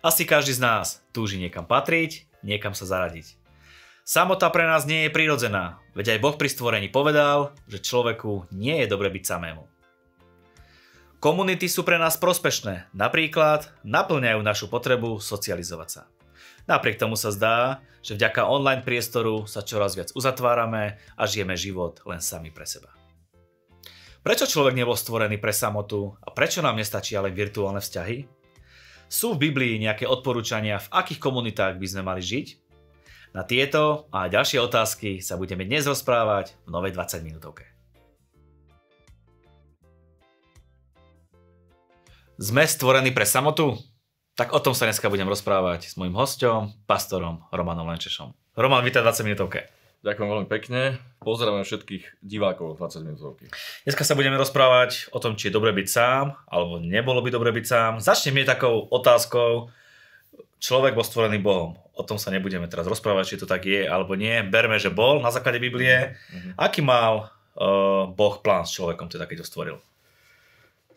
Asi 0.00 0.24
každý 0.24 0.56
z 0.56 0.64
nás 0.64 1.04
túži 1.12 1.36
niekam 1.36 1.68
patriť, 1.68 2.24
niekam 2.40 2.72
sa 2.72 2.88
zaradiť. 2.88 3.36
Samota 4.00 4.48
pre 4.48 4.64
nás 4.64 4.88
nie 4.88 5.06
je 5.06 5.14
prirodzená, 5.14 5.78
veď 5.92 6.16
aj 6.16 6.22
Boh 6.24 6.36
pri 6.40 6.48
stvorení 6.48 6.88
povedal, 6.88 7.52
že 7.68 7.84
človeku 7.84 8.48
nie 8.50 8.80
je 8.80 8.90
dobre 8.90 9.12
byť 9.12 9.22
samému. 9.22 9.68
Komunity 11.20 11.68
sú 11.68 11.84
pre 11.84 12.00
nás 12.00 12.16
prospešné, 12.16 12.88
napríklad 12.96 13.68
naplňajú 13.84 14.40
našu 14.40 14.72
potrebu 14.72 15.20
socializovať 15.20 15.88
sa. 15.92 16.02
Napriek 16.64 16.96
tomu 16.96 17.12
sa 17.12 17.28
zdá, 17.28 17.84
že 18.00 18.16
vďaka 18.16 18.48
online 18.48 18.80
priestoru 18.80 19.44
sa 19.44 19.60
čoraz 19.60 20.00
viac 20.00 20.16
uzatvárame 20.16 20.96
a 21.20 21.22
žijeme 21.28 21.60
život 21.60 22.00
len 22.08 22.24
sami 22.24 22.48
pre 22.48 22.64
seba. 22.64 22.99
Prečo 24.20 24.44
človek 24.44 24.76
nebol 24.76 24.92
stvorený 24.92 25.40
pre 25.40 25.48
samotu 25.48 26.12
a 26.20 26.28
prečo 26.28 26.60
nám 26.60 26.76
nestačí 26.76 27.16
len 27.16 27.32
virtuálne 27.32 27.80
vzťahy? 27.80 28.28
Sú 29.08 29.32
v 29.32 29.48
Biblii 29.48 29.80
nejaké 29.80 30.04
odporúčania, 30.04 30.76
v 30.76 30.92
akých 30.92 31.24
komunitách 31.24 31.80
by 31.80 31.86
sme 31.88 32.02
mali 32.04 32.20
žiť? 32.20 32.46
Na 33.32 33.48
tieto 33.48 34.12
a 34.12 34.28
ďalšie 34.28 34.60
otázky 34.60 35.24
sa 35.24 35.40
budeme 35.40 35.64
dnes 35.64 35.88
rozprávať 35.88 36.52
v 36.52 36.68
novej 36.68 36.92
20 36.92 37.24
minútovke. 37.24 37.64
Sme 42.36 42.68
stvorení 42.68 43.16
pre 43.16 43.24
samotu? 43.24 43.80
Tak 44.36 44.52
o 44.52 44.60
tom 44.60 44.76
sa 44.76 44.84
dneska 44.84 45.08
budem 45.08 45.32
rozprávať 45.32 45.88
s 45.88 45.96
mojim 45.96 46.12
hostom, 46.12 46.76
pastorom 46.84 47.48
Romanom 47.48 47.88
Lenčešom. 47.88 48.36
Roman, 48.52 48.84
vítaj 48.84 49.00
20 49.00 49.24
minútovke. 49.24 49.79
Ďakujem 50.00 50.28
veľmi 50.32 50.48
pekne. 50.48 50.96
Pozdravujem 51.20 51.60
všetkých 51.68 52.24
divákov 52.24 52.80
20 52.80 53.04
minútovky. 53.04 53.52
Dneska 53.84 54.00
sa 54.00 54.16
budeme 54.16 54.40
rozprávať 54.40 55.12
o 55.12 55.20
tom, 55.20 55.36
či 55.36 55.52
je 55.52 55.56
dobre 55.60 55.76
byť 55.76 55.88
sám, 55.92 56.40
alebo 56.48 56.80
nebolo 56.80 57.20
by 57.20 57.28
dobre 57.28 57.52
byť 57.52 57.64
sám. 57.68 57.92
Začneme 58.00 58.48
takou 58.48 58.88
otázkou. 58.88 59.68
Človek 60.56 60.96
bol 60.96 61.04
stvorený 61.04 61.44
Bohom. 61.44 61.76
O 61.92 62.00
tom 62.00 62.16
sa 62.16 62.32
nebudeme 62.32 62.64
teraz 62.64 62.88
rozprávať, 62.88 63.36
či 63.36 63.40
to 63.44 63.44
tak 63.44 63.68
je 63.68 63.84
alebo 63.84 64.16
nie. 64.16 64.40
Berme, 64.40 64.80
že 64.80 64.88
bol 64.88 65.20
na 65.20 65.28
základe 65.28 65.60
Biblie. 65.60 66.16
Mm-hmm. 66.16 66.52
Aký 66.56 66.80
mal 66.80 67.28
uh, 67.60 68.08
Boh 68.08 68.40
plán 68.40 68.64
s 68.64 68.72
človekom, 68.72 69.12
teda 69.12 69.28
keď 69.28 69.44
ho 69.44 69.46
stvoril? 69.52 69.76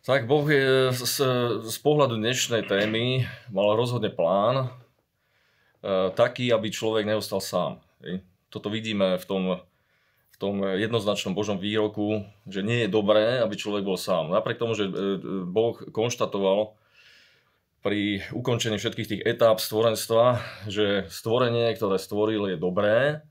Tak 0.08 0.32
Boh 0.32 0.48
je 0.48 0.96
z, 0.96 1.16
z 1.60 1.78
pohľadu 1.84 2.16
dnešnej 2.16 2.64
témy 2.72 3.28
mal 3.52 3.76
rozhodne 3.76 4.16
plán 4.16 4.72
uh, 4.72 6.08
taký, 6.16 6.56
aby 6.56 6.72
človek 6.72 7.04
neostal 7.04 7.44
sám. 7.44 7.84
Hej? 8.00 8.24
Toto 8.54 8.70
vidíme 8.70 9.18
v 9.18 9.26
tom, 9.26 9.44
v 10.30 10.38
tom 10.38 10.62
jednoznačnom 10.62 11.34
Božom 11.34 11.58
výroku, 11.58 12.30
že 12.46 12.62
nie 12.62 12.86
je 12.86 12.94
dobré, 12.94 13.42
aby 13.42 13.58
človek 13.58 13.82
bol 13.82 13.98
sám. 13.98 14.30
Napriek 14.30 14.62
tomu, 14.62 14.78
že 14.78 14.86
e, 14.86 14.94
Boh 15.50 15.74
konštatoval 15.90 16.78
pri 17.82 18.22
ukončení 18.30 18.78
všetkých 18.78 19.10
tých 19.10 19.26
etáp 19.26 19.58
stvorenstva, 19.58 20.38
že 20.70 21.10
stvorenie, 21.10 21.74
ktoré 21.74 21.98
stvoril, 21.98 22.54
je 22.54 22.58
dobré, 22.62 23.26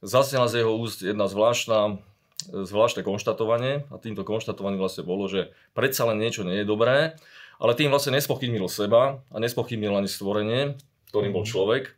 zaznela 0.00 0.46
z 0.46 0.62
jeho 0.62 0.78
úst 0.78 1.02
jedna 1.02 1.26
zvláštna, 1.26 1.98
zvláštne 2.50 3.02
konštatovanie 3.02 3.86
a 3.90 3.98
týmto 3.98 4.22
konštatovaním 4.22 4.80
vlastne 4.80 5.02
bolo, 5.02 5.26
že 5.26 5.52
predsa 5.76 6.08
len 6.08 6.22
niečo 6.22 6.46
nie 6.46 6.62
je 6.62 6.66
dobré, 6.66 7.18
ale 7.58 7.78
tým 7.78 7.92
vlastne 7.92 8.14
nespochybnil 8.16 8.66
seba 8.66 9.22
a 9.30 9.36
nespochybnil 9.38 9.94
ani 9.94 10.10
stvorenie, 10.10 10.74
ktorým 11.12 11.36
bol 11.36 11.44
človek 11.46 11.94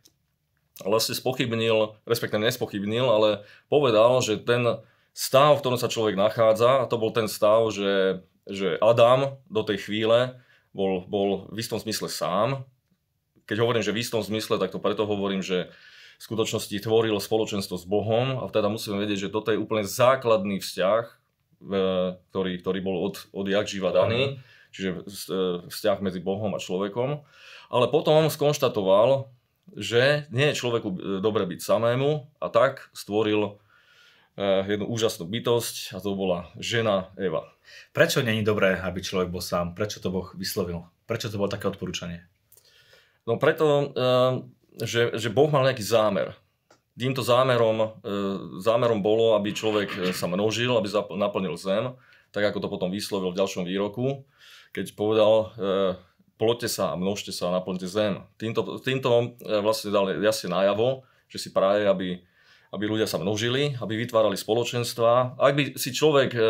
vlastne 0.83 1.15
spochybnil, 1.15 1.95
respektíve 2.03 2.43
nespochybnil, 2.43 3.07
ale 3.07 3.29
povedal, 3.71 4.19
že 4.19 4.41
ten 4.41 4.83
stav, 5.15 5.55
v 5.55 5.61
ktorom 5.63 5.79
sa 5.79 5.87
človek 5.87 6.19
nachádza, 6.19 6.83
a 6.83 6.89
to 6.89 6.99
bol 6.99 7.15
ten 7.15 7.31
stav, 7.31 7.71
že, 7.71 8.25
že 8.43 8.75
Adam 8.83 9.39
do 9.47 9.63
tej 9.63 9.87
chvíle 9.87 10.35
bol, 10.75 11.07
bol 11.07 11.47
v 11.47 11.63
istom 11.63 11.79
zmysle 11.79 12.11
sám. 12.11 12.67
Keď 13.47 13.63
hovorím, 13.63 13.85
že 13.85 13.95
v 13.95 14.03
istom 14.03 14.19
zmysle, 14.19 14.59
tak 14.59 14.75
to 14.75 14.83
preto 14.83 15.07
hovorím, 15.07 15.39
že 15.39 15.71
v 16.19 16.23
skutočnosti 16.23 16.75
tvoril 16.83 17.15
spoločenstvo 17.19 17.75
s 17.79 17.85
Bohom 17.87 18.43
a 18.43 18.47
teda 18.51 18.67
musíme 18.67 18.99
vedieť, 18.99 19.27
že 19.27 19.33
toto 19.33 19.55
je 19.55 19.59
úplne 19.59 19.87
základný 19.87 20.59
vzťah, 20.59 21.03
ktorý, 22.31 22.51
ktorý 22.59 22.79
bol 22.83 22.95
od, 23.07 23.15
od 23.31 23.45
jak 23.47 23.67
živa 23.67 23.95
daný, 23.95 24.39
čiže 24.75 24.89
e, 24.91 24.99
vzťah 25.71 25.97
medzi 26.03 26.19
Bohom 26.19 26.51
a 26.55 26.59
človekom. 26.59 27.23
Ale 27.71 27.87
potom 27.91 28.27
skonštatoval, 28.27 29.31
že 29.73 30.29
nie 30.29 30.51
je 30.51 30.59
človeku 30.59 30.89
e, 30.93 30.97
dobre 31.19 31.49
byť 31.49 31.59
samému 31.59 32.29
a 32.37 32.47
tak 32.53 32.93
stvoril 32.93 33.57
e, 34.37 34.51
jednu 34.69 34.85
úžasnú 34.85 35.25
bytosť 35.25 35.97
a 35.97 35.97
to 35.97 36.13
bola 36.13 36.53
žena 36.61 37.09
Eva. 37.17 37.49
Prečo 37.89 38.21
není 38.21 38.45
dobré, 38.45 38.77
aby 38.77 39.01
človek 39.01 39.33
bol 39.33 39.41
sám? 39.41 39.73
Prečo 39.73 39.97
to 39.97 40.13
Boh 40.13 40.29
vyslovil? 40.37 40.85
Prečo 41.09 41.33
to 41.33 41.41
bolo 41.41 41.49
také 41.49 41.65
odporúčanie? 41.65 42.21
No 43.25 43.41
preto, 43.41 43.65
e, 43.67 44.85
že, 44.85 45.17
že 45.17 45.33
Boh 45.33 45.49
mal 45.49 45.65
nejaký 45.65 45.81
zámer. 45.81 46.37
Týmto 46.95 47.27
zámerom, 47.27 47.99
zámerom 48.63 49.03
bolo, 49.03 49.35
aby 49.35 49.51
človek 49.51 50.15
sa 50.15 50.31
množil, 50.31 50.79
aby 50.79 50.87
naplnil 51.19 51.59
zem, 51.59 51.91
tak 52.31 52.47
ako 52.47 52.63
to 52.63 52.71
potom 52.71 52.87
vyslovil 52.87 53.35
v 53.35 53.39
ďalšom 53.43 53.67
výroku, 53.67 54.23
keď 54.71 54.95
povedal, 54.95 55.51
plote 56.35 56.67
sa 56.67 56.91
a 56.91 56.99
množte 56.99 57.31
sa 57.31 57.49
a 57.49 57.55
naplňte 57.59 57.87
zem. 57.87 58.23
Týmto, 58.35 58.79
týmto 58.83 59.37
e, 59.39 59.59
vlastne 59.63 59.91
dal 59.91 60.11
jasne 60.19 60.51
najavo, 60.51 61.07
že 61.31 61.39
si 61.39 61.49
praje, 61.55 61.87
aby, 61.87 62.19
aby 62.75 62.83
ľudia 62.85 63.07
sa 63.07 63.19
množili, 63.19 63.75
aby 63.79 63.95
vytvárali 63.95 64.35
spoločenstva. 64.35 65.39
Ak 65.39 65.53
by 65.55 65.63
si 65.79 65.95
človek, 65.95 66.29
e, 66.35 66.47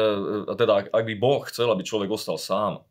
teda 0.57 0.89
ak 0.89 1.03
by 1.05 1.13
Boh 1.17 1.45
chcel, 1.49 1.69
aby 1.69 1.85
človek 1.85 2.09
ostal 2.09 2.41
sám, 2.41 2.81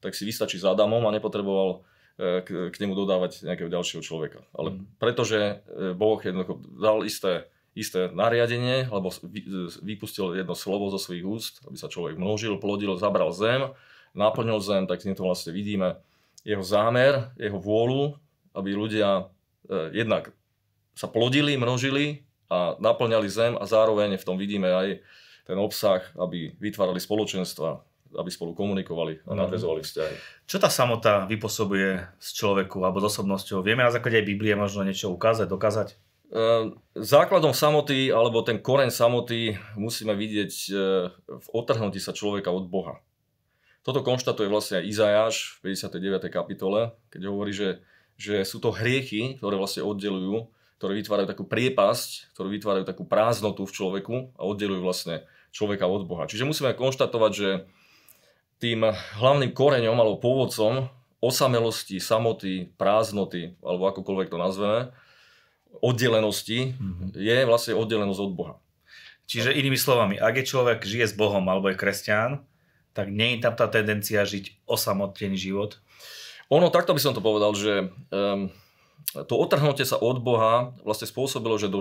tak 0.00 0.16
si 0.16 0.24
vystačí 0.24 0.56
s 0.56 0.64
Adamom 0.64 1.04
a 1.04 1.12
nepotreboval 1.12 1.84
k, 2.20 2.68
k 2.68 2.76
nemu 2.84 2.92
dodávať 2.92 3.48
nejakého 3.48 3.72
ďalšieho 3.72 4.04
človeka. 4.04 4.44
Ale 4.52 4.76
mm. 4.76 5.00
pretože 5.00 5.64
Boh 5.96 6.20
jednoducho 6.20 6.60
dal 6.76 7.04
isté, 7.04 7.48
isté 7.72 8.12
nariadenie, 8.12 8.88
alebo 8.88 9.12
vypustil 9.80 10.36
jedno 10.36 10.56
slovo 10.56 10.92
zo 10.92 11.00
svojich 11.00 11.24
úst, 11.24 11.64
aby 11.64 11.76
sa 11.80 11.88
človek 11.88 12.20
množil, 12.20 12.60
plodil, 12.60 12.96
zabral 12.96 13.32
zem, 13.32 13.72
naplnil 14.12 14.60
zem, 14.60 14.84
tak 14.84 15.00
týmto 15.00 15.24
vlastne 15.24 15.52
vidíme, 15.52 16.00
jeho 16.44 16.64
zámer, 16.64 17.32
jeho 17.36 17.60
vôľu, 17.60 18.16
aby 18.56 18.70
ľudia 18.72 19.28
eh, 19.68 19.94
jednak 19.94 20.32
sa 20.96 21.06
plodili, 21.06 21.56
množili 21.56 22.26
a 22.50 22.74
naplňali 22.82 23.28
zem 23.30 23.52
a 23.54 23.64
zároveň 23.64 24.18
v 24.18 24.26
tom 24.26 24.36
vidíme 24.36 24.68
aj 24.68 24.88
ten 25.46 25.58
obsah, 25.58 26.02
aby 26.18 26.54
vytvárali 26.58 26.98
spoločenstva, 26.98 27.80
aby 28.18 28.30
spolu 28.30 28.54
komunikovali 28.54 29.22
a 29.24 29.32
mhm. 29.34 29.38
nadvezovali 29.38 29.80
vzťahy. 29.86 30.16
Čo 30.46 30.56
tá 30.58 30.68
samota 30.68 31.24
vypôsobuje 31.30 32.04
z 32.18 32.28
človeku 32.34 32.82
alebo 32.82 32.98
s 33.00 33.14
osobnosťou? 33.14 33.62
Vieme 33.62 33.86
na 33.86 33.94
základe 33.94 34.18
aj 34.18 34.28
Biblie 34.28 34.54
možno 34.58 34.82
niečo 34.82 35.10
ukázať, 35.14 35.46
dokázať? 35.46 35.88
Eh, 36.30 36.64
základom 36.94 37.50
samoty, 37.50 38.14
alebo 38.14 38.46
ten 38.46 38.62
koreň 38.62 38.94
samoty 38.94 39.58
musíme 39.74 40.14
vidieť 40.14 40.52
eh, 40.70 40.76
v 41.26 41.46
otrhnutí 41.50 41.98
sa 41.98 42.14
človeka 42.14 42.54
od 42.54 42.70
Boha. 42.70 43.02
Toto 43.80 44.04
konštatuje 44.04 44.52
vlastne 44.52 44.84
aj 44.84 44.88
Izajáš 44.88 45.34
v 45.60 45.72
59. 45.72 46.28
kapitole, 46.28 46.92
keď 47.08 47.32
hovorí, 47.32 47.56
že, 47.56 47.80
že 48.20 48.44
sú 48.44 48.60
to 48.60 48.76
hriechy, 48.76 49.40
ktoré 49.40 49.56
vlastne 49.56 49.80
oddelujú, 49.80 50.52
ktoré 50.76 51.00
vytvárajú 51.00 51.28
takú 51.28 51.44
priepasť, 51.48 52.32
ktoré 52.36 52.48
vytvárajú 52.60 52.84
takú 52.84 53.04
prázdnotu 53.08 53.64
v 53.64 53.72
človeku 53.72 54.14
a 54.36 54.42
oddelujú 54.44 54.80
vlastne 54.84 55.24
človeka 55.52 55.88
od 55.88 56.04
Boha. 56.04 56.28
Čiže 56.28 56.48
musíme 56.48 56.76
konštatovať, 56.76 57.32
že 57.32 57.48
tým 58.60 58.84
hlavným 59.20 59.56
koreňom 59.56 59.96
alebo 59.96 60.20
pôvodcom 60.20 60.92
osamelosti, 61.20 62.00
samoty, 62.00 62.72
prázdnoty, 62.80 63.56
alebo 63.60 63.92
akokoľvek 63.92 64.28
to 64.32 64.38
nazveme, 64.40 64.80
oddelenosti, 65.84 66.76
mm-hmm. 66.76 67.08
je 67.16 67.36
vlastne 67.44 67.76
oddelenosť 67.76 68.20
od 68.20 68.32
Boha. 68.32 68.54
Čiže 69.28 69.54
inými 69.54 69.78
slovami, 69.78 70.18
ak 70.18 70.42
je 70.42 70.48
človek 70.48 70.82
žije 70.82 71.12
s 71.12 71.14
Bohom 71.14 71.44
alebo 71.46 71.70
je 71.70 71.78
kresťan, 71.78 72.42
tak 72.92 73.08
nie 73.10 73.36
je 73.36 73.46
tam 73.46 73.54
tá 73.54 73.70
tendencia 73.70 74.26
žiť 74.26 74.66
osamotený 74.66 75.38
život? 75.38 75.78
Ono, 76.50 76.66
takto 76.68 76.94
by 76.94 77.00
som 77.00 77.14
to 77.14 77.22
povedal, 77.22 77.54
že 77.54 77.94
um, 78.10 78.50
to 79.14 79.34
otrhnutie 79.38 79.86
sa 79.86 79.98
od 79.98 80.18
Boha 80.18 80.74
vlastne 80.82 81.06
spôsobilo, 81.06 81.58
že 81.58 81.70
do 81.70 81.80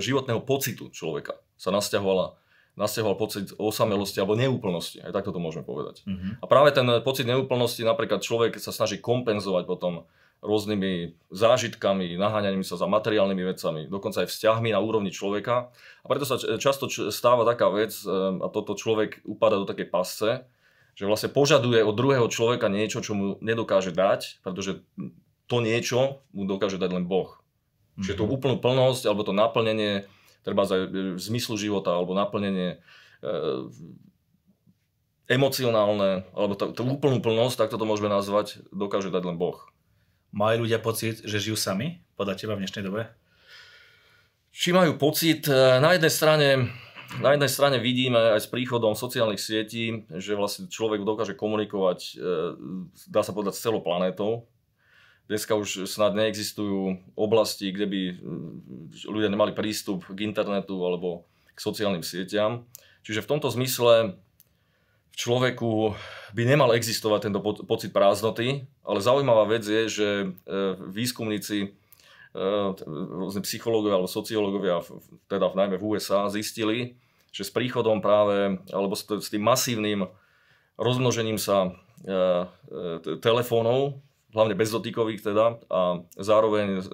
životného 0.00 0.40
pocitu 0.44 0.92
človeka 0.92 1.40
sa 1.56 1.72
nasťahovala 1.72 2.36
nasťahoval 2.76 3.16
pocit 3.16 3.56
osamelosti 3.56 4.20
alebo 4.20 4.36
neúplnosti. 4.36 5.00
Aj 5.00 5.08
takto 5.08 5.32
to 5.32 5.40
môžeme 5.40 5.64
povedať. 5.64 6.04
Mm-hmm. 6.04 6.44
A 6.44 6.46
práve 6.46 6.76
ten 6.76 6.84
pocit 7.00 7.24
neúplnosti 7.24 7.80
napríklad 7.82 8.20
človek 8.20 8.60
sa 8.60 8.68
snaží 8.68 9.00
kompenzovať 9.00 9.64
potom 9.64 10.04
rôznymi 10.44 11.16
zážitkami, 11.32 12.14
naháňaním 12.20 12.62
sa 12.62 12.76
za 12.76 12.86
materiálnymi 12.86 13.44
vecami, 13.44 13.80
dokonca 13.88 14.24
aj 14.24 14.28
vzťahmi 14.30 14.70
na 14.72 14.80
úrovni 14.80 15.10
človeka. 15.10 15.72
A 16.04 16.06
preto 16.06 16.28
sa 16.28 16.36
často 16.38 16.86
stáva 17.10 17.48
taká 17.48 17.72
vec, 17.72 17.96
ehm, 18.04 18.44
a 18.44 18.52
toto 18.52 18.76
človek 18.76 19.24
upada 19.24 19.56
do 19.56 19.66
takej 19.66 19.88
pasce, 19.88 20.30
že 20.96 21.04
vlastne 21.04 21.28
požaduje 21.28 21.84
od 21.84 21.92
druhého 21.92 22.28
človeka 22.32 22.72
niečo, 22.72 23.04
čo 23.04 23.12
mu 23.12 23.26
nedokáže 23.44 23.92
dať, 23.92 24.40
pretože 24.40 24.80
to 25.46 25.56
niečo 25.60 26.24
mu 26.32 26.48
dokáže 26.48 26.80
dať 26.80 26.90
len 26.96 27.04
Boh. 27.04 27.36
Mm-hmm. 27.36 28.02
Čiže 28.02 28.18
tú 28.18 28.24
mhm. 28.24 28.32
úplnú 28.32 28.56
plnosť 28.60 29.02
alebo 29.08 29.22
to 29.24 29.36
naplnenie, 29.36 30.08
treba 30.40 30.64
aj 30.64 30.88
v 30.88 31.20
zmyslu 31.20 31.60
života 31.60 31.92
alebo 31.92 32.16
naplnenie 32.16 32.78
e, 33.20 33.28
emocionálne, 35.26 36.22
alebo 36.32 36.54
tú, 36.54 36.82
úplnú 36.86 37.18
plnosť, 37.18 37.66
tak 37.66 37.68
toto 37.74 37.82
môžeme 37.82 38.06
nazvať, 38.06 38.62
dokáže 38.70 39.10
dať 39.10 39.22
len 39.26 39.36
Boh. 39.36 39.58
Majú 40.36 40.68
ľudia 40.68 40.84
pocit, 40.84 41.24
že 41.24 41.40
žijú 41.40 41.56
sami, 41.56 42.04
podľa 42.12 42.36
teba 42.36 42.52
v 42.52 42.60
dnešnej 42.60 42.84
dobe? 42.84 43.08
Či 44.52 44.76
majú 44.76 45.00
pocit, 45.00 45.48
e, 45.48 45.80
na 45.80 45.96
jednej 45.96 46.12
strane, 46.12 46.48
na 47.24 47.32
jednej 47.32 47.48
strane 47.48 47.80
vidíme 47.80 48.36
aj 48.36 48.44
s 48.44 48.52
príchodom 48.52 48.92
sociálnych 48.92 49.40
sietí, 49.40 50.04
že 50.12 50.36
vlastne 50.36 50.68
človek 50.68 51.08
dokáže 51.08 51.32
komunikovať, 51.32 52.20
e, 52.20 52.36
dá 53.08 53.24
sa 53.24 53.32
povedať, 53.32 53.56
s 53.56 53.64
celou 53.64 53.80
planétou. 53.80 54.44
Dneska 55.24 55.56
už 55.56 55.88
snad 55.88 56.12
neexistujú 56.12 57.00
oblasti, 57.16 57.72
kde 57.72 57.86
by 57.88 58.00
ľudia 59.08 59.32
nemali 59.32 59.56
prístup 59.56 60.04
k 60.04 60.20
internetu 60.20 60.76
alebo 60.84 61.24
k 61.56 61.58
sociálnym 61.64 62.04
sieťam. 62.04 62.68
Čiže 63.08 63.24
v 63.24 63.30
tomto 63.32 63.48
zmysle 63.48 64.20
človeku 65.16 65.96
by 66.36 66.42
nemal 66.44 66.76
existovať 66.76 67.32
tento 67.32 67.40
pocit 67.64 67.90
prázdnoty, 67.90 68.68
ale 68.84 68.98
zaujímavá 69.00 69.48
vec 69.48 69.64
je, 69.64 69.82
že 69.88 70.08
e, 70.22 70.26
výskumníci, 70.92 71.58
e, 71.64 71.68
rôzne 73.16 73.40
psychológovia 73.40 73.96
alebo 73.96 74.12
sociológovia, 74.12 74.84
teda 75.32 75.56
najmä 75.56 75.80
v 75.80 75.96
USA, 75.96 76.28
zistili, 76.28 77.00
že 77.32 77.48
s 77.48 77.50
príchodom 77.50 78.04
práve, 78.04 78.60
alebo 78.68 78.92
s 78.92 79.28
tým 79.32 79.40
masívnym 79.40 80.04
rozmnožením 80.76 81.40
sa 81.40 81.72
e, 82.04 83.16
telefónov, 83.24 84.04
hlavne 84.36 84.52
bezdotykových 84.52 85.24
teda, 85.24 85.64
a 85.72 86.04
zároveň 86.20 86.84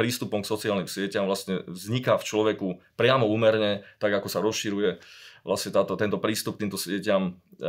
prístupom 0.00 0.40
k 0.40 0.48
sociálnym 0.48 0.88
sieťam 0.88 1.28
vlastne 1.28 1.60
vzniká 1.68 2.16
v 2.16 2.24
človeku 2.24 2.68
priamo 2.96 3.28
úmerne, 3.28 3.84
tak 4.00 4.16
ako 4.16 4.32
sa 4.32 4.40
rozširuje 4.40 4.96
vlastne 5.44 5.70
táto, 5.72 5.96
tento 5.96 6.18
prístup 6.20 6.56
k 6.56 6.66
týmto 6.66 6.76
sieťam 6.76 7.32
e, 7.32 7.66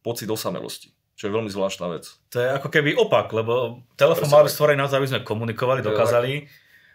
pocit 0.00 0.28
osamelosti. 0.28 0.92
Čo 1.12 1.28
je 1.28 1.34
veľmi 1.34 1.50
zvláštna 1.52 1.86
vec. 1.92 2.08
To 2.32 2.36
je 2.40 2.48
ako 2.56 2.68
keby 2.72 2.96
opak, 2.96 3.30
lebo 3.36 3.84
telefón 3.94 4.32
mal 4.32 4.48
stvorený 4.48 4.80
na 4.80 4.88
to, 4.88 4.96
aby 4.96 5.08
sme 5.10 5.26
komunikovali, 5.26 5.84
dokázali. 5.84 6.48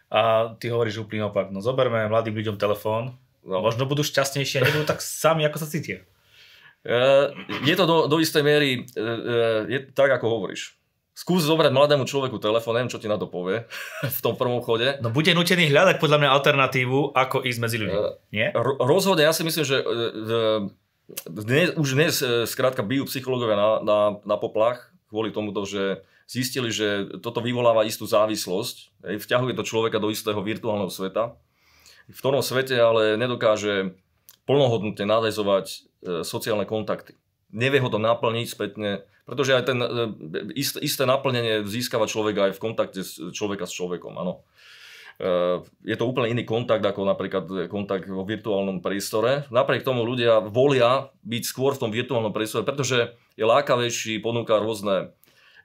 A 0.08 0.56
ty 0.58 0.72
hovoríš 0.72 1.04
úplný 1.04 1.28
opak. 1.28 1.52
No 1.52 1.60
zoberme 1.60 2.08
mladým 2.08 2.34
ľuďom 2.34 2.56
telefón, 2.56 3.20
no. 3.44 3.60
možno 3.60 3.86
budú 3.86 4.02
šťastnejší 4.08 4.64
a 4.64 4.66
nebudú 4.68 4.88
tak 4.88 5.04
sami, 5.04 5.44
ako 5.44 5.58
sa 5.62 5.68
cítia. 5.68 6.08
E, 6.82 6.98
je 7.68 7.76
to 7.76 7.86
do, 7.86 7.98
do 8.08 8.18
istej 8.24 8.42
miery, 8.42 8.88
e, 8.96 9.04
je 9.68 9.80
tak, 9.92 10.08
ako 10.08 10.40
hovoríš. 10.40 10.77
Skús 11.18 11.50
zobrať 11.50 11.74
mladému 11.74 12.06
človeku 12.06 12.38
telefón, 12.38 12.78
neviem, 12.78 12.94
čo 12.94 13.02
ti 13.02 13.10
na 13.10 13.18
to 13.18 13.26
povie 13.26 13.66
v 14.18 14.20
tom 14.22 14.38
prvom 14.38 14.62
chode. 14.62 15.02
No 15.02 15.10
bude 15.10 15.34
nutený 15.34 15.74
hľadať 15.74 15.98
podľa 15.98 16.22
mňa 16.22 16.30
alternatívu, 16.30 17.18
ako 17.18 17.42
ísť 17.42 17.58
medzi 17.58 17.78
ľudí, 17.82 17.98
uh, 17.98 18.22
nie? 18.30 18.46
Ro- 18.54 18.78
rozhodne, 18.78 19.26
ja 19.26 19.34
si 19.34 19.42
myslím, 19.42 19.66
že 19.66 19.82
uh, 19.82 20.70
dnes, 21.26 21.74
už 21.74 21.98
dnes 21.98 22.22
uh, 22.22 22.46
skrátka 22.46 22.86
bijú 22.86 23.10
psychológovia 23.10 23.58
na, 23.58 23.70
na, 23.82 24.00
na 24.22 24.38
poplach 24.38 24.94
kvôli 25.10 25.34
tomuto, 25.34 25.66
že 25.66 26.06
zistili, 26.30 26.70
že 26.70 27.18
toto 27.24 27.40
vyvoláva 27.42 27.88
istú 27.88 28.04
závislosť, 28.04 29.08
vťahuje 29.08 29.56
to 29.56 29.64
človeka 29.64 29.98
do 29.98 30.12
istého 30.12 30.38
virtuálneho 30.44 30.92
sveta, 30.92 31.40
v 32.12 32.18
ktorom 32.20 32.44
svete 32.44 32.76
ale 32.76 33.16
nedokáže 33.16 33.96
plnohodnotne 34.44 35.08
nadezovať 35.08 35.88
sociálne 36.28 36.68
kontakty 36.68 37.16
nevie 37.52 37.80
ho 37.80 37.90
to 37.90 38.00
naplniť 38.00 38.48
spätne, 38.48 39.08
pretože 39.28 39.52
aj 39.52 39.64
ten 39.68 39.80
e, 39.84 39.88
isté, 40.56 40.80
isté 40.80 41.04
naplnenie 41.04 41.68
získava 41.68 42.08
človeka 42.08 42.48
aj 42.48 42.54
v 42.56 42.64
kontakte 42.64 43.02
s 43.04 43.20
človeka 43.36 43.68
s 43.68 43.76
človekom, 43.76 44.16
áno. 44.16 44.48
E, 45.20 45.62
je 45.84 45.96
to 46.00 46.08
úplne 46.08 46.32
iný 46.32 46.48
kontakt 46.48 46.82
ako 46.82 47.04
napríklad 47.04 47.68
kontakt 47.68 48.08
vo 48.08 48.24
virtuálnom 48.24 48.80
priestore. 48.80 49.44
Napriek 49.52 49.84
tomu 49.84 50.08
ľudia 50.08 50.40
volia 50.40 51.12
byť 51.28 51.44
skôr 51.44 51.76
v 51.76 51.82
tom 51.84 51.92
virtuálnom 51.92 52.32
priestore, 52.32 52.64
pretože 52.64 53.20
je 53.36 53.44
lákavejší, 53.44 54.24
ponúka 54.24 54.58
rôzne 54.58 55.12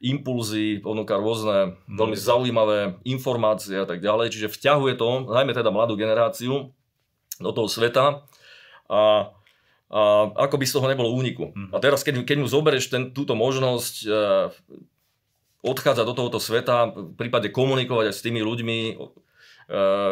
impulzy, 0.03 0.83
ponúka 0.83 1.15
rôzne 1.15 1.79
mm. 1.87 1.95
veľmi 1.95 2.19
zaujímavé 2.19 2.79
informácie 3.07 3.79
a 3.79 3.87
tak 3.87 4.03
ďalej. 4.03 4.35
Čiže 4.35 4.51
vťahuje 4.51 4.99
to, 4.99 5.31
najmä 5.31 5.55
teda 5.55 5.71
mladú 5.71 5.95
generáciu, 5.95 6.75
do 7.39 7.51
toho 7.55 7.71
sveta. 7.71 8.27
A 8.91 9.31
a 9.93 10.33
ako 10.49 10.57
by 10.57 10.65
z 10.65 10.75
toho 10.81 10.89
nebolo 10.89 11.13
úniku. 11.13 11.53
Mm. 11.53 11.69
A 11.69 11.77
teraz, 11.77 12.01
keď, 12.01 12.25
keď 12.25 12.41
mu 12.41 12.49
zoberieš 12.49 12.89
ten, 12.89 13.13
túto 13.13 13.37
možnosť 13.37 13.95
e, 14.01 14.09
odchádzať 15.61 16.05
do 16.09 16.15
tohoto 16.17 16.41
sveta, 16.41 16.89
v 16.97 17.13
prípade 17.13 17.53
komunikovať 17.53 18.09
aj 18.09 18.15
s 18.17 18.25
tými 18.25 18.41
ľuďmi, 18.41 18.79
e, 18.89 18.95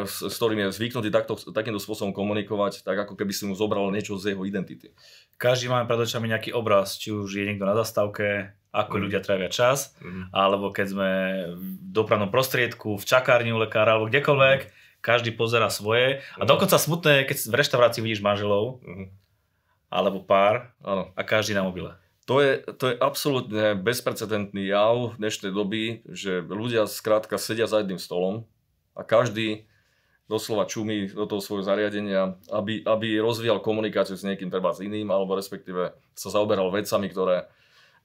s, 0.04 0.20
s 0.20 0.34
ktorými 0.36 0.68
je 0.68 0.76
zvyknutý 0.76 1.08
takto, 1.08 1.40
takýmto 1.40 1.80
spôsobom 1.80 2.12
komunikovať, 2.12 2.84
tak 2.84 3.08
ako 3.08 3.16
keby 3.16 3.32
si 3.32 3.48
mu 3.48 3.56
zobral 3.56 3.88
niečo 3.88 4.20
z 4.20 4.36
jeho 4.36 4.44
identity. 4.44 4.92
Každý 5.40 5.72
máme 5.72 5.88
pred 5.88 6.04
očami 6.04 6.28
nejaký 6.28 6.52
obraz, 6.52 7.00
či 7.00 7.16
už 7.16 7.32
je 7.32 7.48
niekto 7.48 7.64
na 7.64 7.72
zastávke, 7.72 8.52
ako 8.76 9.00
mm. 9.00 9.02
ľudia 9.08 9.20
trávia 9.24 9.48
čas, 9.48 9.96
mm. 10.04 10.28
alebo 10.36 10.76
keď 10.76 10.86
sme 10.92 11.10
v 11.56 11.64
dopravnom 11.88 12.28
prostriedku, 12.28 13.00
v 13.00 13.08
čakárni 13.08 13.48
u 13.48 13.56
lekára, 13.56 13.96
alebo 13.96 14.12
kdekoľvek, 14.12 14.60
mm. 14.60 14.70
každý 15.00 15.32
pozera 15.32 15.72
svoje. 15.72 16.20
A 16.36 16.44
mm. 16.44 16.48
dokonca 16.52 16.76
smutné, 16.76 17.24
keď 17.24 17.48
v 17.48 17.58
reštaurácii 17.64 18.04
vidíš 18.04 18.20
manželov, 18.20 18.84
mm 18.84 19.29
alebo 19.90 20.22
pár 20.22 20.72
ano. 20.80 21.10
a 21.18 21.22
každý 21.26 21.52
na 21.52 21.66
mobile. 21.66 21.92
To 22.30 22.38
je, 22.38 22.62
to 22.78 22.94
je 22.94 22.96
absolútne 23.02 23.74
bezprecedentný 23.82 24.70
jav 24.70 25.12
v 25.12 25.18
dnešnej 25.18 25.50
doby, 25.50 26.06
že 26.06 26.46
ľudia 26.46 26.86
skrátka 26.86 27.34
sedia 27.42 27.66
za 27.66 27.82
jedným 27.82 27.98
stolom 27.98 28.46
a 28.94 29.02
každý 29.02 29.66
doslova 30.30 30.70
čumí 30.70 31.10
do 31.10 31.26
toho 31.26 31.42
svojho 31.42 31.66
zariadenia, 31.66 32.38
aby, 32.54 32.86
aby 32.86 33.18
rozvíjal 33.18 33.58
komunikáciu 33.58 34.14
s 34.14 34.22
niekým 34.22 34.46
treba 34.46 34.70
s 34.70 34.78
iným, 34.78 35.10
alebo 35.10 35.34
respektíve 35.34 35.90
sa 36.14 36.28
zaoberal 36.30 36.70
vecami, 36.70 37.10
ktoré 37.10 37.50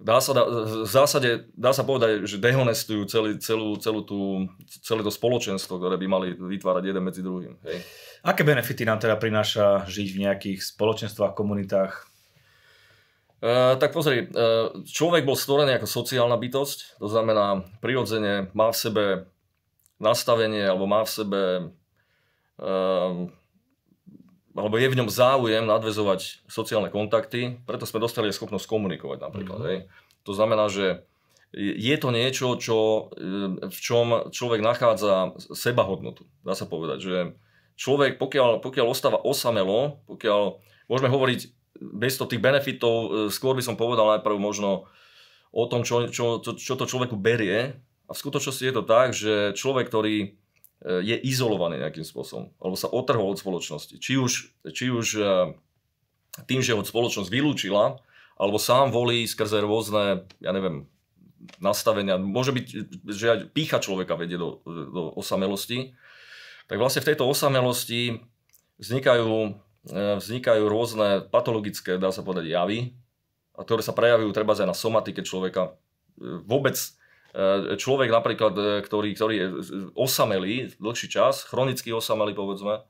dá 0.01 0.17
sa, 0.19 0.33
v 0.33 0.89
zásade 0.89 1.47
dá 1.53 1.71
sa 1.71 1.85
povedať, 1.85 2.25
že 2.27 2.41
dehonestujú 2.41 3.05
celý, 3.07 3.37
celú, 3.39 3.77
celú 3.77 4.01
tú, 4.03 4.49
celé 4.83 5.05
to 5.05 5.13
spoločenstvo, 5.13 5.79
ktoré 5.79 5.95
by 6.01 6.07
mali 6.09 6.27
vytvárať 6.33 6.83
jeden 6.89 7.03
medzi 7.05 7.21
druhým. 7.21 7.55
Hej. 7.63 7.85
Aké 8.25 8.41
benefity 8.41 8.89
nám 8.89 8.97
teda 8.97 9.21
prináša 9.21 9.85
žiť 9.85 10.07
v 10.09 10.21
nejakých 10.25 10.59
spoločenstvách, 10.65 11.37
komunitách? 11.37 12.09
Uh, 13.45 13.77
tak 13.77 13.93
pozri, 13.93 14.25
uh, 14.25 14.73
človek 14.81 15.29
bol 15.29 15.37
stvorený 15.37 15.77
ako 15.77 15.85
sociálna 15.85 16.33
bytosť, 16.33 16.97
to 16.97 17.05
znamená 17.05 17.61
prirodzene 17.85 18.49
má 18.57 18.73
v 18.73 18.79
sebe 18.81 19.05
nastavenie 20.01 20.65
alebo 20.65 20.89
má 20.89 21.05
v 21.05 21.13
sebe 21.13 21.41
uh, 22.57 23.29
alebo 24.55 24.75
je 24.79 24.87
v 24.87 24.97
ňom 24.97 25.09
záujem 25.11 25.67
nadvezovať 25.67 26.47
sociálne 26.49 26.89
kontakty, 26.89 27.61
preto 27.67 27.85
sme 27.85 28.01
dostali 28.01 28.33
schopnosť 28.33 28.65
komunikovať 28.65 29.19
napríklad. 29.21 29.59
Mm-hmm. 29.61 29.71
Hej. 29.85 30.25
To 30.25 30.31
znamená, 30.33 30.65
že 30.71 31.05
je 31.53 31.95
to 31.99 32.09
niečo, 32.09 32.57
čo, 32.57 33.11
v 33.61 33.79
čom 33.79 34.31
človek 34.31 34.63
nachádza 34.63 35.35
sebahodnotu, 35.53 36.25
dá 36.41 36.55
sa 36.55 36.65
povedať, 36.65 36.99
že 37.03 37.17
človek, 37.75 38.17
pokiaľ, 38.17 38.63
pokiaľ 38.63 38.85
ostáva 38.87 39.19
osamelo, 39.21 40.01
pokiaľ 40.07 40.59
môžeme 40.87 41.11
hovoriť 41.11 41.39
bez 41.75 42.15
tých 42.15 42.41
benefitov, 42.41 42.95
e, 42.95 43.07
skôr 43.31 43.55
by 43.55 43.63
som 43.63 43.75
povedal 43.75 44.07
najprv 44.15 44.39
možno 44.39 44.87
o 45.51 45.63
tom, 45.67 45.83
čo, 45.83 46.07
čo, 46.07 46.39
čo, 46.39 46.55
čo 46.55 46.73
to 46.75 46.87
človeku 46.87 47.19
berie. 47.19 47.75
A 48.05 48.11
v 48.13 48.21
skutočnosti 48.21 48.63
je 48.63 48.75
to 48.75 48.83
tak, 48.85 49.11
že 49.11 49.55
človek, 49.55 49.91
ktorý 49.91 50.15
e, 50.23 50.27
je 51.03 51.15
izolovaný 51.27 51.83
nejakým 51.83 52.07
spôsobom, 52.07 52.55
alebo 52.63 52.75
sa 52.79 52.91
otrhol 52.91 53.35
od 53.35 53.39
spoločnosti, 53.39 53.99
či 53.99 54.15
už, 54.15 54.31
či 54.71 54.87
už 54.87 55.07
e, 55.19 55.23
tým, 56.47 56.63
že 56.63 56.75
ho 56.75 56.83
spoločnosť 56.83 57.27
vylúčila, 57.27 57.99
alebo 58.35 58.59
sám 58.59 58.91
volí 58.91 59.23
skrze 59.23 59.63
rôzne, 59.63 60.27
ja 60.43 60.51
neviem, 60.51 60.87
nastavenia. 61.63 62.19
Môže 62.19 62.51
byť, 62.51 62.65
že 63.07 63.25
aj 63.31 63.39
pícha 63.55 63.79
človeka 63.79 64.19
vedie 64.19 64.35
do, 64.35 64.59
do 64.67 65.15
osamelosti 65.15 65.95
tak 66.65 66.77
vlastne 66.81 67.01
v 67.05 67.09
tejto 67.13 67.29
osamelosti 67.29 68.21
vznikajú, 68.81 69.31
e, 69.89 70.01
vznikajú 70.17 70.63
rôzne 70.65 71.29
patologické, 71.29 72.01
dá 72.01 72.09
sa 72.09 72.25
povedať, 72.25 72.49
javy, 72.49 72.79
ktoré 73.55 73.81
sa 73.85 73.95
prejavujú 73.95 74.33
treba 74.35 74.57
aj 74.57 74.67
na 74.67 74.75
somatike 74.75 75.21
človeka. 75.21 75.77
E, 76.17 76.41
vôbec 76.41 76.75
e, 76.75 77.77
človek 77.77 78.09
napríklad, 78.09 78.83
ktorý, 78.83 79.09
ktorý 79.13 79.35
je 79.37 79.47
osamelý 79.93 80.73
dlhší 80.81 81.07
čas, 81.07 81.45
chronicky 81.45 81.93
osamelý 81.93 82.33
povedzme, 82.33 82.81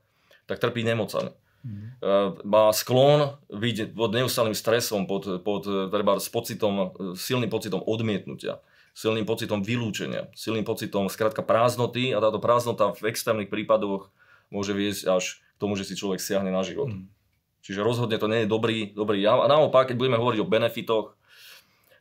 tak 0.48 0.62
trpí 0.62 0.86
nemocami. 0.86 1.34
Mm. 1.66 1.98
Má 2.46 2.70
sklon 2.78 3.42
byť 3.50 3.98
pod 3.98 4.14
neustálým 4.14 4.54
stresom, 4.54 5.10
pod, 5.10 5.42
pod 5.42 5.66
treba 5.66 6.22
s 6.22 6.30
pocitom, 6.30 6.94
silným 7.18 7.50
pocitom 7.50 7.82
odmietnutia 7.82 8.62
silným 8.96 9.28
pocitom 9.28 9.60
vylúčenia, 9.60 10.32
silným 10.32 10.64
pocitom 10.64 11.12
skrátka 11.12 11.44
prázdnoty 11.44 12.16
a 12.16 12.24
táto 12.24 12.40
prázdnota 12.40 12.96
v 12.96 13.12
extrémnych 13.12 13.52
prípadoch 13.52 14.08
môže 14.48 14.72
viesť 14.72 15.12
až 15.12 15.44
k 15.44 15.58
tomu, 15.60 15.76
že 15.76 15.84
si 15.84 16.00
človek 16.00 16.24
siahne 16.24 16.48
na 16.48 16.64
život. 16.64 16.96
Mm. 16.96 17.12
Čiže 17.60 17.84
rozhodne 17.84 18.16
to 18.16 18.32
nie 18.32 18.48
je 18.48 18.48
dobrý, 18.48 18.96
dobrý 18.96 19.20
jav. 19.20 19.44
A 19.44 19.52
naopak, 19.52 19.92
keď 19.92 20.00
budeme 20.00 20.22
hovoriť 20.22 20.40
o 20.40 20.48
benefitoch, 20.48 21.20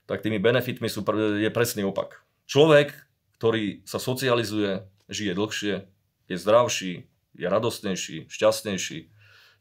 tak 0.07 0.23
tými 0.23 0.39
benefitmi 0.39 0.87
sú, 0.87 1.03
je 1.41 1.51
presný 1.51 1.83
opak. 1.83 2.23
Človek, 2.47 2.95
ktorý 3.43 3.83
sa 3.89 3.99
socializuje, 3.99 4.87
žije 5.11 5.33
dlhšie, 5.35 5.75
je 6.31 6.37
zdravší, 6.37 6.93
je 7.35 7.47
radostnejší, 7.51 8.31
šťastnejší, 8.31 9.11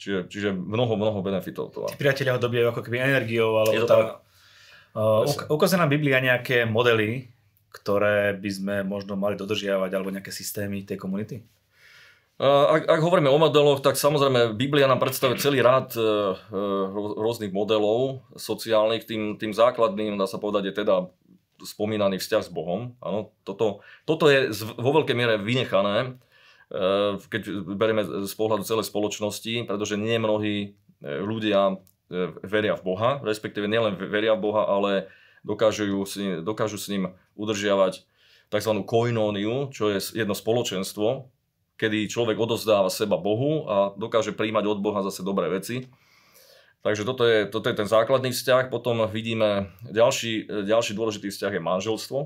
Čiže, 0.03 0.19
čiže 0.27 0.49
mnoho, 0.51 0.99
mnoho 0.99 1.23
benefitov 1.23 1.71
to 1.71 1.85
má. 1.85 1.87
Tí 1.87 1.95
priatelia 1.95 2.35
ho 2.35 2.41
dobíjajú 2.41 2.75
ako 2.75 2.81
keby 2.83 2.97
energiou, 3.07 3.55
alebo 3.55 3.87
tá... 3.87 4.19
Uh, 4.93 5.25
ukazuje 5.49 5.81
nám 5.81 5.89
Biblia 5.89 6.21
nejaké 6.21 6.69
modely, 6.69 7.33
ktoré 7.73 8.37
by 8.37 8.49
sme 8.53 8.75
možno 8.85 9.17
mali 9.17 9.33
dodržiavať, 9.33 9.89
alebo 9.89 10.13
nejaké 10.13 10.29
systémy 10.29 10.85
tej 10.85 11.01
komunity? 11.01 11.41
Ak, 12.43 12.89
ak 12.89 12.99
hovoríme 12.99 13.29
o 13.29 13.37
modeloch, 13.37 13.85
tak 13.85 13.93
samozrejme 13.93 14.57
Biblia 14.57 14.89
nám 14.89 14.97
predstavuje 14.97 15.37
celý 15.37 15.61
rád 15.61 15.93
e, 15.93 16.01
rô- 16.89 17.13
rôznych 17.13 17.53
modelov 17.53 18.25
sociálnych. 18.33 19.05
Tým, 19.05 19.37
tým 19.37 19.53
základným, 19.53 20.17
dá 20.17 20.25
sa 20.25 20.41
povedať, 20.41 20.73
je 20.73 20.79
teda 20.81 21.07
spomínaný 21.61 22.17
vzťah 22.17 22.43
s 22.43 22.51
Bohom. 22.51 22.97
Áno, 22.99 23.31
toto, 23.45 23.85
toto 24.03 24.27
je 24.27 24.49
vo 24.75 24.91
veľkej 24.97 25.15
miere 25.15 25.37
vynechané, 25.39 26.17
keď 27.29 27.41
berieme 27.77 28.03
z 28.25 28.33
pohľadu 28.33 28.65
celej 28.65 28.89
spoločnosti, 28.89 29.69
pretože 29.69 29.95
nie 29.95 30.17
mnohí 30.17 30.55
e, 30.65 30.67
ľudia 31.21 31.77
veria 32.43 32.75
v 32.75 32.83
Boha, 32.83 33.21
respektíve 33.23 33.67
nielen 33.67 33.95
veria 33.95 34.35
v 34.35 34.43
Boha, 34.43 34.67
ale 34.67 35.07
dokážu, 35.43 36.03
s 36.03 36.15
ním, 36.19 36.43
dokážu 36.43 36.77
s 36.79 36.87
ním 36.91 37.15
udržiavať 37.35 38.03
tzv. 38.49 38.71
koinóniu, 38.85 39.73
čo 39.73 39.89
je 39.89 39.99
jedno 40.13 40.37
spoločenstvo, 40.37 41.27
kedy 41.75 42.05
človek 42.05 42.37
odozdáva 42.37 42.93
seba 42.93 43.17
Bohu 43.17 43.65
a 43.65 43.75
dokáže 43.97 44.31
príjmať 44.31 44.65
od 44.69 44.79
Boha 44.79 45.01
zase 45.01 45.25
dobré 45.25 45.49
veci. 45.49 45.89
Takže 46.83 47.07
toto 47.07 47.23
je, 47.23 47.47
toto 47.47 47.71
je 47.71 47.79
ten 47.79 47.87
základný 47.87 48.35
vzťah. 48.35 48.67
Potom 48.67 49.07
vidíme, 49.07 49.71
ďalší, 49.87 50.67
ďalší 50.67 50.91
dôležitý 50.93 51.31
vzťah 51.31 51.55
je 51.55 51.63
manželstvo. 51.63 52.19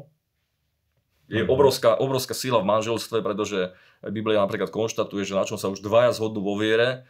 Je 1.28 1.44
Mhm. 1.44 1.52
obrovská, 1.52 1.90
obrovská 2.00 2.34
sila 2.34 2.64
v 2.64 2.70
manželstve, 2.72 3.20
pretože 3.20 3.76
Biblia 4.02 4.42
napríklad 4.42 4.72
konštatuje, 4.72 5.28
že 5.28 5.36
na 5.36 5.44
čom 5.44 5.60
sa 5.60 5.68
už 5.68 5.84
dvaja 5.84 6.16
zhodnú 6.16 6.40
vo 6.40 6.56
viere. 6.58 7.06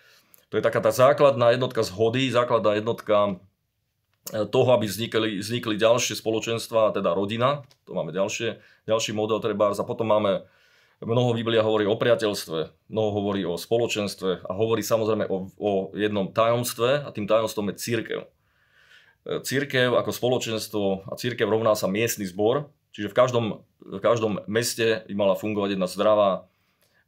To 0.49 0.55
je 0.55 0.63
taká 0.63 0.79
tá 0.79 0.95
základná 0.95 1.51
jednotka 1.51 1.83
zhody, 1.83 2.31
základná 2.31 2.79
jednotka 2.79 3.35
e, 4.31 4.45
toho, 4.47 4.69
aby 4.71 4.87
vznikli, 4.87 5.43
vznikli 5.43 5.75
ďalšie 5.75 6.15
spoločenstva, 6.15 6.95
teda 6.95 7.11
rodina. 7.11 7.67
To 7.83 7.91
máme 7.91 8.15
ďalšie, 8.15 8.63
ďalší 8.87 9.11
model 9.11 9.43
treba. 9.43 9.75
A 9.75 9.83
potom 9.83 10.07
máme 10.07 10.47
Mnoho 10.97 11.37
Biblia 11.37 11.61
hovorí 11.61 11.85
o 11.85 11.93
priateľstve, 11.93 12.89
mnoho 12.89 13.09
hovorí 13.13 13.45
o 13.45 13.53
spoločenstve 13.53 14.49
a 14.49 14.51
hovorí 14.57 14.81
samozrejme 14.81 15.29
o, 15.29 15.45
o 15.61 15.71
jednom 15.93 16.33
tajomstve 16.33 17.05
a 17.05 17.13
tým 17.13 17.29
tajomstvom 17.29 17.69
je 17.69 17.75
církev. 17.77 18.19
E, 18.25 18.27
Církev 19.45 19.93
ako 19.93 20.09
spoločenstvo 20.09 21.05
a 21.05 21.13
církev 21.13 21.45
rovná 21.45 21.77
sa 21.77 21.85
miestny 21.85 22.25
zbor, 22.25 22.73
čiže 22.97 23.13
v 23.13 23.17
každom, 23.17 23.45
v 23.77 24.01
každom 24.01 24.41
meste 24.49 25.05
by 25.05 25.13
mala 25.13 25.37
fungovať 25.37 25.77
jedna 25.77 25.85
zdravá, 25.85 26.49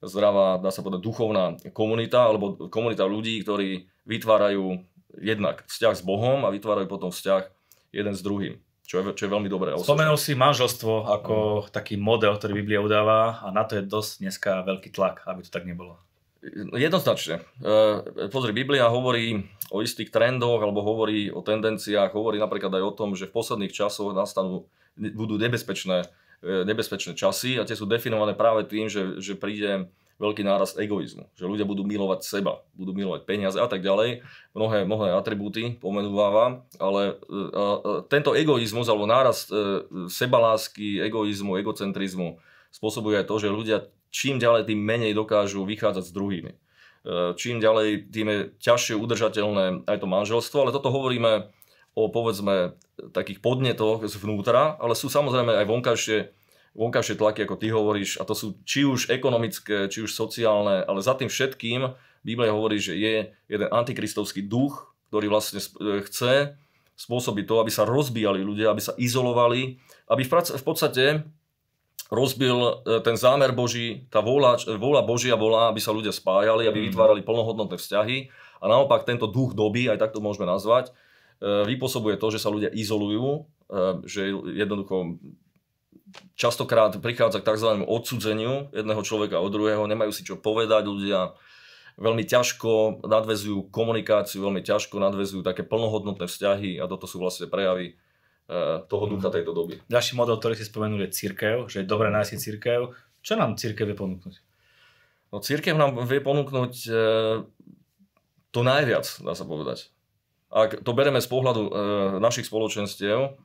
zdravá, 0.04 0.60
dá 0.60 0.72
sa 0.72 0.80
povedať, 0.80 1.04
duchovná 1.04 1.60
komunita 1.76 2.32
alebo 2.32 2.72
komunita 2.72 3.04
ľudí, 3.04 3.44
ktorí 3.44 3.88
vytvárajú 4.08 4.80
jednak 5.20 5.68
vzťah 5.68 5.94
s 6.00 6.04
Bohom 6.06 6.48
a 6.48 6.54
vytvárajú 6.54 6.88
potom 6.88 7.12
vzťah 7.12 7.52
jeden 7.92 8.14
s 8.16 8.22
druhým, 8.22 8.62
čo 8.86 9.02
je, 9.02 9.04
čo 9.18 9.26
je 9.28 9.34
veľmi 9.34 9.50
dobré. 9.52 9.76
Spomenul 9.76 10.16
si 10.16 10.38
manželstvo 10.38 11.10
ako 11.10 11.36
taký 11.74 12.00
model, 12.00 12.38
ktorý 12.38 12.64
Biblia 12.64 12.80
udáva 12.80 13.42
a 13.44 13.52
na 13.52 13.66
to 13.66 13.78
je 13.78 13.84
dosť 13.84 14.12
dneska 14.24 14.52
veľký 14.64 14.90
tlak, 14.94 15.26
aby 15.28 15.42
to 15.44 15.52
tak 15.52 15.66
nebolo. 15.68 16.00
Jednoznačne. 16.72 17.44
E, 17.60 18.28
Pozri, 18.32 18.56
Biblia 18.56 18.88
hovorí 18.88 19.44
o 19.76 19.84
istých 19.84 20.08
trendoch 20.08 20.64
alebo 20.64 20.80
hovorí 20.80 21.28
o 21.28 21.44
tendenciách, 21.44 22.16
hovorí 22.16 22.40
napríklad 22.40 22.72
aj 22.80 22.84
o 22.88 22.96
tom, 22.96 23.12
že 23.12 23.28
v 23.28 23.36
posledných 23.36 23.76
časoch 23.76 24.16
nastanú, 24.16 24.72
budú 24.96 25.36
nebezpečné, 25.36 26.08
nebezpečné 26.44 27.20
časy 27.20 27.60
a 27.60 27.68
tie 27.68 27.76
sú 27.76 27.84
definované 27.84 28.32
práve 28.32 28.64
tým, 28.64 28.88
že, 28.88 29.20
že 29.20 29.36
príde 29.36 29.92
veľký 30.20 30.44
nárast 30.44 30.76
egoizmu. 30.76 31.32
Že 31.40 31.48
ľudia 31.48 31.66
budú 31.66 31.88
milovať 31.88 32.28
seba, 32.28 32.60
budú 32.76 32.92
milovať 32.92 33.24
peniaze 33.24 33.56
a 33.56 33.66
tak 33.72 33.80
ďalej. 33.80 34.22
Mnohé, 34.52 34.84
mnohé 34.84 35.16
atribúty 35.16 35.80
pomenúváva, 35.80 36.68
ale 36.76 37.16
e, 37.16 37.40
e, 37.40 37.76
tento 38.12 38.36
egoizmus 38.36 38.92
alebo 38.92 39.08
nárast 39.08 39.48
e, 39.48 39.88
sebalásky, 40.12 41.00
egoizmu, 41.08 41.56
egocentrizmu 41.64 42.36
spôsobuje 42.70 43.24
aj 43.24 43.26
to, 43.32 43.36
že 43.40 43.48
ľudia 43.48 43.78
čím 44.12 44.38
ďalej, 44.38 44.68
tým 44.68 44.84
menej 44.84 45.16
dokážu 45.16 45.64
vychádzať 45.64 46.04
s 46.04 46.12
druhými. 46.12 46.52
E, 46.52 46.58
Čím 47.40 47.64
ďalej, 47.64 48.12
tým 48.12 48.28
je 48.28 48.40
ťažšie 48.60 49.00
udržateľné 49.00 49.88
aj 49.88 49.98
to 50.04 50.08
manželstvo, 50.08 50.68
ale 50.68 50.76
toto 50.76 50.92
hovoríme 50.92 51.48
o 51.96 52.08
povedzme 52.10 52.78
takých 53.12 53.40
podnetoch 53.40 54.06
zvnútra, 54.06 54.78
ale 54.78 54.94
sú 54.94 55.08
samozrejme 55.08 55.56
aj 55.56 55.66
vonkajšie, 55.66 56.20
vonkajšie 56.78 57.16
tlaky, 57.18 57.46
ako 57.48 57.56
ty 57.58 57.68
hovoríš, 57.74 58.22
a 58.22 58.24
to 58.28 58.36
sú 58.38 58.60
či 58.64 58.86
už 58.86 59.10
ekonomické, 59.10 59.90
či 59.90 60.06
už 60.06 60.14
sociálne, 60.14 60.86
ale 60.86 61.00
za 61.02 61.18
tým 61.18 61.28
všetkým 61.28 61.92
Biblia 62.24 62.52
hovorí, 62.52 62.78
že 62.78 63.00
je 63.00 63.32
jeden 63.48 63.70
antikristovský 63.72 64.46
duch, 64.46 64.92
ktorý 65.10 65.32
vlastne 65.32 65.64
e, 65.64 66.04
chce 66.06 66.60
spôsobiť 67.00 67.46
to, 67.48 67.56
aby 67.64 67.72
sa 67.72 67.88
rozbíjali 67.88 68.44
ľudia, 68.44 68.76
aby 68.76 68.84
sa 68.84 68.94
izolovali, 69.00 69.80
aby 70.12 70.24
v 70.28 70.64
podstate 70.68 71.24
rozbil 72.12 72.58
e, 72.60 73.00
ten 73.06 73.16
zámer 73.16 73.54
Boží, 73.56 74.10
tá 74.12 74.20
vôľa, 74.20 74.66
vôľa 74.76 75.02
Božia 75.06 75.36
bola, 75.40 75.70
aby 75.72 75.80
sa 75.80 75.96
ľudia 75.96 76.12
spájali, 76.12 76.66
aby 76.68 76.84
Mhm. 76.84 76.86
vytvárali 76.92 77.22
plnohodnotné 77.24 77.78
vzťahy 77.78 78.18
a 78.60 78.66
naopak 78.68 79.08
tento 79.08 79.30
duch 79.30 79.56
doby, 79.56 79.88
aj 79.88 80.02
tak 80.02 80.12
to 80.12 80.20
môžeme 80.20 80.50
nazvať, 80.50 80.90
e, 80.90 80.94
vypôsobuje 81.40 82.20
to, 82.20 82.28
že 82.36 82.44
sa 82.44 82.52
ľudia 82.52 82.68
izolujú, 82.72 83.48
e, 83.72 84.04
že 84.04 84.28
jednoducho 84.60 85.20
častokrát 86.36 87.00
prichádza 87.00 87.40
k 87.40 87.48
tzv. 87.56 87.70
odsudzeniu 87.88 88.74
jedného 88.76 89.02
človeka 89.06 89.40
od 89.40 89.52
druhého, 89.54 89.88
nemajú 89.88 90.12
si 90.12 90.28
čo 90.28 90.36
povedať 90.36 90.90
ľudia, 90.90 91.38
veľmi 91.96 92.28
ťažko 92.28 93.04
nadvezujú 93.08 93.72
komunikáciu, 93.72 94.44
veľmi 94.44 94.60
ťažko 94.64 95.00
nadvezujú 95.00 95.42
také 95.46 95.64
plnohodnotné 95.64 96.28
vzťahy 96.28 96.80
a 96.80 96.88
toto 96.92 97.08
sú 97.08 97.24
vlastne 97.24 97.48
prejavy 97.48 97.94
e, 97.94 98.84
toho 98.84 99.06
ducha 99.08 99.32
tejto 99.32 99.56
doby. 99.56 99.80
Ďalší 99.88 100.20
model, 100.20 100.44
ktorý 100.44 100.60
si 100.60 100.68
spomenul, 100.68 101.08
je 101.08 101.16
církev, 101.16 101.72
že 101.72 101.84
je 101.84 101.88
dobré 101.88 102.12
nájsť 102.12 102.30
si 102.36 102.38
církev. 102.52 102.92
Čo 103.24 103.40
nám 103.40 103.56
církev 103.56 103.88
vie 103.88 103.96
ponúknuť? 103.96 104.36
No 105.30 105.40
církev 105.40 105.78
nám 105.78 106.04
vie 106.04 106.20
ponúknuť 106.20 106.74
to 108.50 108.60
najviac, 108.66 109.06
dá 109.22 109.38
sa 109.38 109.46
povedať. 109.46 109.94
Ak 110.50 110.82
to 110.82 110.92
bereme 110.98 111.22
z 111.22 111.30
pohľadu 111.30 111.62
e, 111.62 111.72
našich 112.18 112.50
spoločenstiev, 112.50 113.38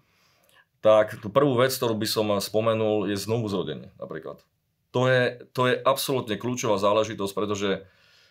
tak 0.84 1.20
tú 1.20 1.32
prvú 1.32 1.56
vec, 1.56 1.72
ktorú 1.72 1.96
by 1.96 2.08
som 2.08 2.26
spomenul, 2.40 3.08
je 3.08 3.16
znovu 3.16 3.48
zrodenie 3.48 3.92
napríklad. 3.96 4.40
To 4.92 5.08
je, 5.08 5.48
to 5.56 5.72
je 5.72 5.80
absolútne 5.80 6.36
kľúčová 6.36 6.76
záležitosť, 6.76 7.32
pretože 7.32 7.88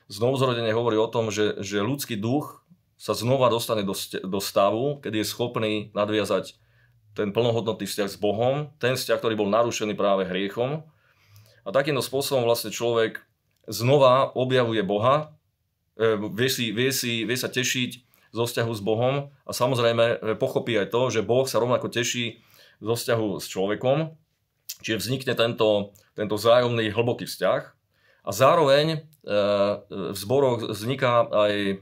znovu 0.10 0.38
zrodenie 0.38 0.74
hovorí 0.74 0.98
o 0.98 1.10
tom, 1.10 1.34
že, 1.34 1.58
že 1.62 1.82
ľudský 1.82 2.18
duch 2.18 2.62
sa 2.98 3.18
znova 3.18 3.50
dostane 3.50 3.82
do, 3.82 3.98
do 4.24 4.39
stavu, 4.39 5.01
kedy 5.01 5.22
je 5.22 5.27
schopný 5.27 5.74
nadviazať 5.92 6.56
ten 7.13 7.30
plnohodnotný 7.30 7.86
vzťah 7.86 8.10
s 8.10 8.18
Bohom, 8.18 8.74
ten 8.82 8.98
vzťah, 8.98 9.18
ktorý 9.22 9.36
bol 9.38 9.50
narušený 9.50 9.94
práve 9.94 10.25
hriechom. 10.25 10.82
A 11.63 11.70
takýmto 11.70 12.01
spôsobom 12.01 12.48
vlastne 12.48 12.74
človek 12.74 13.22
znova 13.70 14.34
objavuje 14.34 14.82
Boha, 14.82 15.36
e, 15.96 16.15
vie, 16.15 16.50
si, 16.50 16.74
vie, 16.74 16.89
si, 16.89 17.24
vie 17.24 17.38
sa 17.38 17.48
tešiť 17.48 18.12
zo 18.34 18.44
vzťahu 18.44 18.72
s 18.74 18.82
Bohom 18.82 19.16
a 19.46 19.52
samozrejme 19.54 20.06
e, 20.10 20.16
pochopí 20.34 20.74
aj 20.74 20.90
to, 20.90 21.13
že 21.13 21.22
Boh 21.22 21.46
sa 21.46 21.62
rovnako 21.62 21.88
teší 21.88 22.42
zo 22.82 22.98
vzťahu 22.98 23.38
s 23.38 23.46
človekom, 23.48 24.18
čiže 24.82 25.00
vznikne 25.00 25.38
tento, 25.38 25.94
tento 26.18 26.36
vzájomný 26.36 26.90
hlboký 26.90 27.30
vzťah 27.30 27.62
a 28.25 28.30
zároveň 28.34 28.86
e, 28.90 28.98
v 30.12 30.18
zboroch 30.18 30.66
vzniká 30.66 31.30
aj 31.30 31.80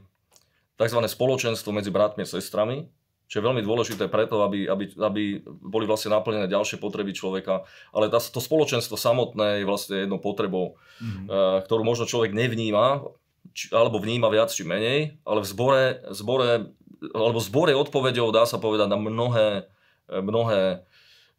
tzv. 0.76 0.98
spoločenstvo 1.00 1.72
medzi 1.72 1.88
bratmi 1.88 2.22
a 2.22 2.28
sestrami, 2.28 2.86
čo 3.32 3.40
je 3.40 3.46
veľmi 3.48 3.64
dôležité 3.64 4.12
preto, 4.12 4.44
aby, 4.44 4.68
aby, 4.68 4.92
aby 4.92 5.22
boli 5.46 5.88
vlastne 5.88 6.12
naplnené 6.12 6.52
ďalšie 6.52 6.76
potreby 6.76 7.16
človeka. 7.16 7.64
Ale 7.96 8.12
tá, 8.12 8.20
to 8.20 8.44
spoločenstvo 8.44 9.00
samotné 9.00 9.64
je 9.64 9.64
vlastne 9.64 10.04
jednou 10.04 10.20
potrebou, 10.20 10.76
Mhm. 11.00 11.32
eh, 11.32 11.58
ktorú 11.64 11.80
možno 11.80 12.04
človek 12.04 12.36
nevníma, 12.36 13.08
či, 13.50 13.68
alebo 13.74 13.98
vníma 13.98 14.30
viac 14.30 14.54
či 14.54 14.62
menej, 14.62 15.18
ale 15.26 15.42
v 15.42 15.48
zbore, 15.50 15.82
zbore 16.14 16.70
alebo 17.02 17.42
zbor 17.42 17.66
je 17.66 17.74
odpovedou, 17.74 18.30
dá 18.30 18.46
sa 18.46 18.62
povedať, 18.62 18.86
na 18.86 18.94
mnohé, 18.94 19.66
mnohé 20.06 20.86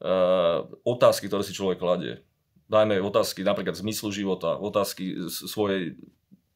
eh, 0.04 0.58
otázky, 0.84 1.32
ktoré 1.32 1.44
si 1.48 1.56
človek 1.56 1.80
kladie. 1.80 2.20
Dajme 2.68 3.00
otázky 3.00 3.48
napríklad 3.48 3.80
zmyslu 3.80 4.12
života, 4.12 4.60
otázky 4.60 5.30
svojej, 5.32 5.96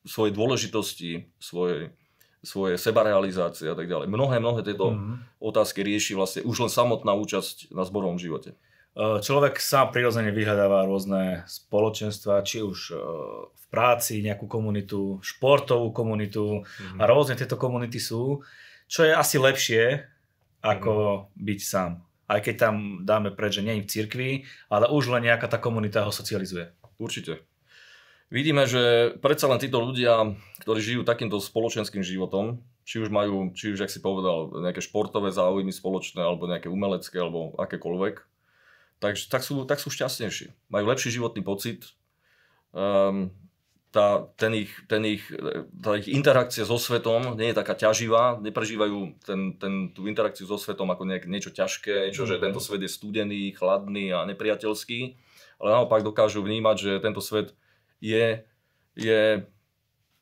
svojej 0.04 0.34
dôležitosti, 0.36 1.12
svojej, 1.40 1.96
svoje 2.44 2.76
sebarealizácie 2.80 3.72
a 3.72 3.76
tak 3.76 3.88
ďalej. 3.88 4.08
Mnohé, 4.12 4.40
mnohé 4.40 4.64
tieto 4.68 4.92
Mhm. 4.92 5.40
otázky 5.40 5.84
rieši 5.84 6.16
vlastne 6.16 6.42
už 6.44 6.68
len 6.68 6.72
samotná 6.72 7.16
účasť 7.16 7.72
na 7.72 7.88
zborovom 7.88 8.20
živote. 8.20 8.60
Človek 8.98 9.62
sám 9.62 9.94
prirodzene 9.94 10.34
vyhľadáva 10.34 10.90
rôzne 10.90 11.46
spoločenstva, 11.46 12.42
či 12.42 12.66
už 12.66 12.98
v 13.54 13.66
práci, 13.70 14.26
nejakú 14.26 14.50
komunitu, 14.50 15.22
športovú 15.22 15.94
komunitu 15.94 16.66
a 16.98 17.06
rôzne 17.06 17.38
tieto 17.38 17.62
komunity 17.62 18.02
sú, 18.02 18.42
čo 18.90 19.06
je 19.06 19.14
asi 19.14 19.38
lepšie, 19.38 20.02
ako 20.66 21.30
byť 21.38 21.60
sám. 21.62 22.02
Aj 22.26 22.42
keď 22.42 22.56
tam 22.58 23.06
dáme 23.06 23.30
preč, 23.38 23.62
že 23.62 23.66
nie 23.70 23.78
je 23.78 23.84
v 23.86 23.92
cirkvi, 23.94 24.30
ale 24.74 24.90
už 24.90 25.14
len 25.14 25.30
nejaká 25.30 25.46
tá 25.46 25.62
komunita 25.62 26.02
ho 26.02 26.10
socializuje. 26.10 26.74
Určite. 26.98 27.46
vidíme, 28.28 28.68
že 28.68 29.16
predsa 29.24 29.48
len 29.48 29.60
títo 29.60 29.80
ľudia, 29.80 30.36
ktorí 30.64 30.80
žijú 30.84 31.02
takýmto 31.08 31.40
spoločenským 31.40 32.04
životom, 32.04 32.60
či 32.88 33.04
už 33.04 33.12
majú, 33.12 33.52
či 33.52 33.76
už, 33.76 33.84
ak 33.84 33.92
si 33.92 34.00
povedal, 34.00 34.52
nejaké 34.64 34.80
športové 34.80 35.32
záujmy 35.32 35.72
spoločné, 35.76 36.24
alebo 36.24 36.48
nejaké 36.48 36.72
umelecké, 36.72 37.20
alebo 37.20 37.56
akékoľvek, 37.60 38.24
tak, 38.98 39.16
tak, 39.30 39.42
sú, 39.46 39.66
tak 39.66 39.78
sú 39.78 39.94
šťastnejší. 39.94 40.70
Majú 40.74 40.86
lepší 40.90 41.14
životný 41.14 41.46
pocit, 41.46 41.86
um, 42.74 43.30
tá, 43.98 44.28
ten 44.36 44.54
ich, 44.54 44.72
ten 44.86 45.02
ich, 45.08 45.24
tá 45.82 45.96
ich 45.96 46.12
interakcia 46.12 46.68
so 46.68 46.76
svetom 46.76 47.40
nie 47.40 47.50
je 47.50 47.58
taká 47.58 47.74
ťaživá, 47.74 48.38
neprežívajú 48.44 49.18
ten, 49.24 49.56
ten, 49.56 49.90
tú 49.96 50.06
interakciu 50.06 50.46
so 50.46 50.60
svetom 50.60 50.92
ako 50.92 51.08
nejak, 51.08 51.26
niečo 51.26 51.50
ťažké, 51.50 52.12
niečo, 52.12 52.28
že 52.28 52.38
mhm. 52.38 52.44
tento 52.50 52.62
svet 52.62 52.84
je 52.84 52.92
studený, 52.92 53.56
chladný 53.56 54.14
a 54.14 54.28
nepriateľský, 54.28 55.00
ale 55.58 55.70
naopak 55.72 56.04
dokážu 56.04 56.44
vnímať, 56.44 56.76
že 56.78 56.92
tento 57.00 57.24
svet 57.24 57.56
je, 58.04 58.44
je, 58.94 59.48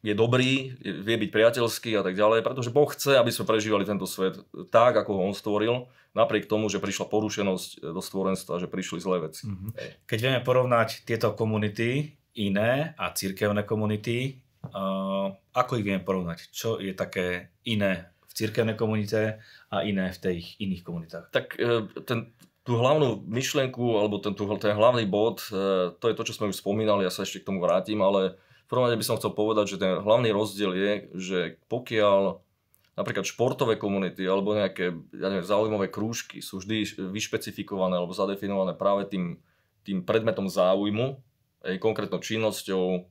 je 0.06 0.14
dobrý, 0.14 0.78
vie 0.86 1.16
byť 1.18 1.30
priateľský 1.34 1.98
a 1.98 2.06
tak 2.06 2.14
ďalej, 2.14 2.46
pretože 2.46 2.70
Boh 2.70 2.86
chce, 2.86 3.18
aby 3.18 3.34
sme 3.34 3.50
prežívali 3.50 3.90
tento 3.90 4.06
svet 4.06 4.38
tak, 4.70 4.94
ako 4.94 5.18
ho 5.18 5.22
on 5.26 5.34
stvoril, 5.34 5.90
napriek 6.14 6.46
tomu, 6.46 6.70
že 6.70 6.78
prišla 6.78 7.10
porušenosť 7.10 7.90
do 7.90 8.02
stvorenstva, 8.06 8.62
že 8.62 8.70
prišli 8.70 9.02
zlé 9.02 9.26
veci. 9.26 9.50
Mm-hmm. 9.50 9.70
Keď 10.06 10.20
vieme 10.22 10.42
porovnať 10.46 11.04
tieto 11.10 11.34
komunity, 11.34 12.14
iné 12.36 12.94
a 13.00 13.16
církevné 13.16 13.64
komunity, 13.64 14.44
uh, 14.70 15.32
ako 15.56 15.72
ich 15.80 15.88
vieme 15.88 16.04
porovnať? 16.04 16.52
Čo 16.52 16.78
je 16.84 16.92
také 16.92 17.56
iné 17.64 18.12
v 18.28 18.34
církevnej 18.36 18.76
komunite 18.76 19.40
a 19.72 19.82
iné 19.88 20.12
v 20.12 20.20
tých 20.20 20.60
iných 20.60 20.84
komunitách? 20.84 21.32
Tak 21.32 21.56
e, 21.56 21.88
ten, 22.04 22.36
tú 22.68 22.76
hlavnú 22.76 23.24
myšlienku, 23.24 23.96
alebo 23.96 24.20
ten, 24.20 24.36
ten 24.36 24.76
hlavný 24.76 25.08
bod, 25.08 25.48
e, 25.48 25.96
to 25.96 26.12
je 26.12 26.18
to, 26.20 26.28
čo 26.28 26.36
sme 26.36 26.52
už 26.52 26.60
spomínali, 26.60 27.08
ja 27.08 27.12
sa 27.16 27.24
ešte 27.24 27.40
k 27.40 27.48
tomu 27.48 27.64
vrátim, 27.64 28.04
ale 28.04 28.36
v 28.66 28.68
prvom 28.68 28.90
rade 28.90 28.98
by 28.98 29.06
som 29.06 29.18
chcel 29.22 29.38
povedať, 29.38 29.78
že 29.78 29.82
ten 29.82 30.02
hlavný 30.02 30.34
rozdiel 30.34 30.74
je, 30.74 30.92
že 31.14 31.40
pokiaľ 31.70 32.42
napríklad 32.98 33.28
športové 33.28 33.78
komunity 33.78 34.26
alebo 34.26 34.58
nejaké 34.58 34.90
ja 35.14 35.28
neviem, 35.30 35.46
zaujímavé 35.46 35.92
krúžky 35.92 36.42
sú 36.42 36.64
vždy 36.64 37.06
vyšpecifikované 37.14 38.00
alebo 38.00 38.16
zadefinované 38.16 38.74
práve 38.74 39.06
tým, 39.06 39.38
tým 39.86 40.02
predmetom 40.02 40.50
záujmu, 40.50 41.22
aj 41.62 41.78
konkrétnou 41.78 42.18
činnosťou, 42.24 43.06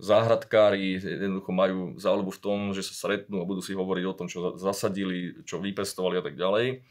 záhradkári 0.00 0.98
jednoducho 0.98 1.52
majú 1.54 1.78
záľubu 2.00 2.30
v 2.34 2.42
tom, 2.42 2.58
že 2.72 2.82
sa 2.82 2.94
stretnú 2.94 3.44
a 3.44 3.48
budú 3.48 3.60
si 3.60 3.76
hovoriť 3.76 4.04
o 4.08 4.16
tom, 4.16 4.26
čo 4.26 4.56
zasadili, 4.58 5.44
čo 5.46 5.62
vypestovali 5.62 6.18
a 6.18 6.24
tak 6.24 6.34
ďalej. 6.34 6.82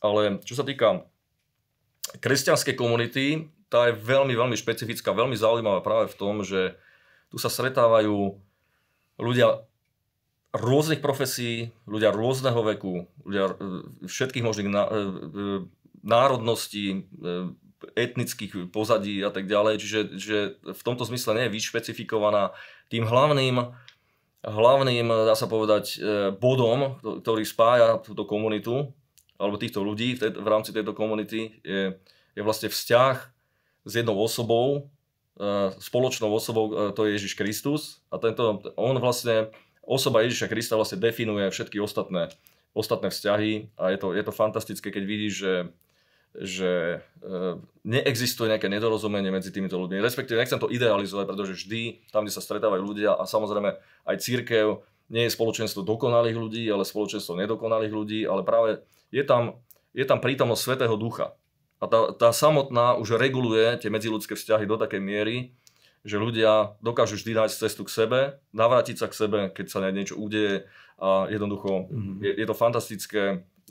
Ale 0.00 0.40
čo 0.44 0.56
sa 0.56 0.64
týka 0.64 1.08
kresťanskej 2.20 2.74
komunity, 2.76 3.48
tá 3.70 3.88
je 3.88 3.94
veľmi, 3.96 4.34
veľmi 4.34 4.56
špecifická, 4.58 5.14
veľmi 5.14 5.38
zaujímavá 5.38 5.80
práve 5.80 6.10
v 6.10 6.18
tom, 6.18 6.42
že 6.42 6.74
tu 7.30 7.38
sa 7.38 7.48
stretávajú 7.48 8.36
ľudia 9.22 9.62
rôznych 10.50 10.98
profesí, 10.98 11.70
ľudia 11.86 12.10
rôzneho 12.10 12.58
veku, 12.74 13.06
ľudia 13.22 13.54
e, 13.54 13.54
všetkých 14.10 14.42
možných 14.42 14.66
e, 14.66 14.72
e, 14.74 14.78
národností, 16.02 17.06
etnických 17.92 18.72
pozadí 18.72 19.22
a 19.22 19.30
tak 19.30 19.46
ďalej. 19.46 19.74
Čiže 19.80 20.00
že 20.16 20.38
v 20.64 20.82
tomto 20.84 21.04
zmysle 21.06 21.36
nie 21.36 21.44
je 21.48 21.54
vyšpecifikovaná 21.60 22.56
tým 22.88 23.04
hlavným, 23.04 23.56
hlavným, 24.40 25.06
dá 25.28 25.36
sa 25.36 25.44
povedať, 25.44 26.00
bodom, 26.40 26.96
ktorý 27.00 27.44
spája 27.44 28.00
túto 28.00 28.24
komunitu, 28.24 28.88
alebo 29.36 29.60
týchto 29.60 29.84
ľudí 29.84 30.16
v, 30.16 30.20
tej, 30.24 30.30
v 30.40 30.48
rámci 30.48 30.72
tejto 30.72 30.96
komunity 30.96 31.60
je, 31.60 31.96
je 32.32 32.42
vlastne 32.44 32.72
vzťah 32.72 33.16
s 33.84 33.92
jednou 33.92 34.16
osobou, 34.20 34.92
spoločnou 35.80 36.28
osobou, 36.28 36.68
e, 36.68 36.92
to 36.92 37.08
je 37.08 37.16
Ježiš 37.16 37.32
Kristus 37.32 38.04
a 38.12 38.20
tento, 38.20 38.60
on 38.76 38.96
vlastne, 39.00 39.48
osoba 39.80 40.20
Ježiša 40.20 40.52
Krista 40.52 40.76
vlastne 40.76 41.00
definuje 41.00 41.48
všetky 41.48 41.80
ostatné, 41.80 42.28
ostatné 42.76 43.08
vzťahy 43.08 43.72
a 43.80 43.90
je 43.90 43.98
to, 43.98 44.12
je 44.12 44.22
to 44.22 44.32
fantastické, 44.36 44.92
keď 44.92 45.04
vidíš, 45.08 45.34
že, 45.34 45.54
že 46.36 46.72
e, 47.24 47.38
neexistuje 47.88 48.52
nejaké 48.52 48.68
nedorozumenie 48.68 49.32
medzi 49.32 49.48
týmito 49.48 49.80
ľuďmi. 49.80 50.04
Respektíve 50.04 50.36
nechcem 50.36 50.60
to 50.60 50.68
idealizovať, 50.68 51.24
pretože 51.26 51.56
vždy 51.56 52.04
tam, 52.12 52.28
kde 52.28 52.36
sa 52.36 52.44
stretávajú 52.44 52.82
ľudia 52.84 53.16
a 53.16 53.24
samozrejme 53.24 53.80
aj 54.06 54.16
církev 54.20 54.84
nie 55.10 55.26
je 55.26 55.34
spoločenstvo 55.34 55.82
dokonalých 55.82 56.38
ľudí, 56.38 56.64
ale 56.70 56.86
spoločenstvo 56.86 57.34
nedokonalých 57.34 57.90
ľudí, 57.90 58.20
ale 58.28 58.46
práve 58.46 58.84
je 59.10 59.26
tam, 59.26 59.58
je 59.90 60.06
tam 60.06 60.22
prítomnosť 60.22 60.62
Svetého 60.62 60.94
Ducha. 60.94 61.34
A 61.80 61.84
tá, 61.88 62.12
tá 62.12 62.28
samotná 62.30 63.00
už 63.00 63.16
reguluje 63.16 63.80
tie 63.80 63.88
medziludské 63.88 64.36
vzťahy 64.36 64.68
do 64.68 64.76
takej 64.76 65.00
miery, 65.00 65.36
že 66.04 66.20
ľudia 66.20 66.76
dokážu 66.80 67.16
vždy 67.16 67.36
nájsť 67.36 67.56
cestu 67.56 67.82
k 67.84 67.92
sebe, 67.92 68.20
navrátiť 68.56 68.96
sa 69.00 69.06
k 69.08 69.16
sebe, 69.16 69.38
keď 69.52 69.66
sa 69.68 69.84
niečo 69.88 70.16
udeje 70.16 70.68
a 71.00 71.28
jednoducho 71.28 71.88
mm-hmm. 71.88 72.16
je, 72.24 72.32
je 72.40 72.46
to 72.48 72.56
fantastické. 72.56 73.22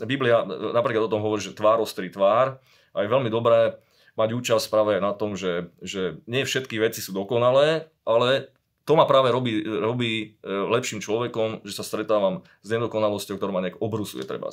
Biblia 0.01 0.45
napríklad 0.47 1.09
o 1.09 1.11
tom 1.11 1.21
hovorí, 1.21 1.41
že 1.41 1.57
tvár 1.57 1.81
ostrí 1.81 2.09
tvár 2.09 2.61
a 2.93 2.97
je 3.01 3.09
veľmi 3.09 3.29
dobré 3.29 3.77
mať 4.17 4.29
účasť 4.35 4.65
práve 4.67 4.99
na 4.99 5.13
tom, 5.15 5.37
že, 5.37 5.71
že 5.79 6.19
nie 6.27 6.43
všetky 6.43 6.75
veci 6.81 6.99
sú 6.99 7.15
dokonalé, 7.15 7.87
ale 8.03 8.51
to 8.83 8.97
ma 8.97 9.05
práve 9.05 9.29
robí, 9.29 9.61
robí 9.63 10.11
e, 10.41 10.49
lepším 10.49 10.97
človekom, 10.97 11.61
že 11.61 11.77
sa 11.77 11.85
stretávam 11.85 12.41
s 12.65 12.67
nedokonalosťou, 12.73 13.37
ktorá 13.37 13.53
ma 13.53 13.61
nejak 13.61 13.77
obrusuje 13.79 14.25
treba. 14.25 14.49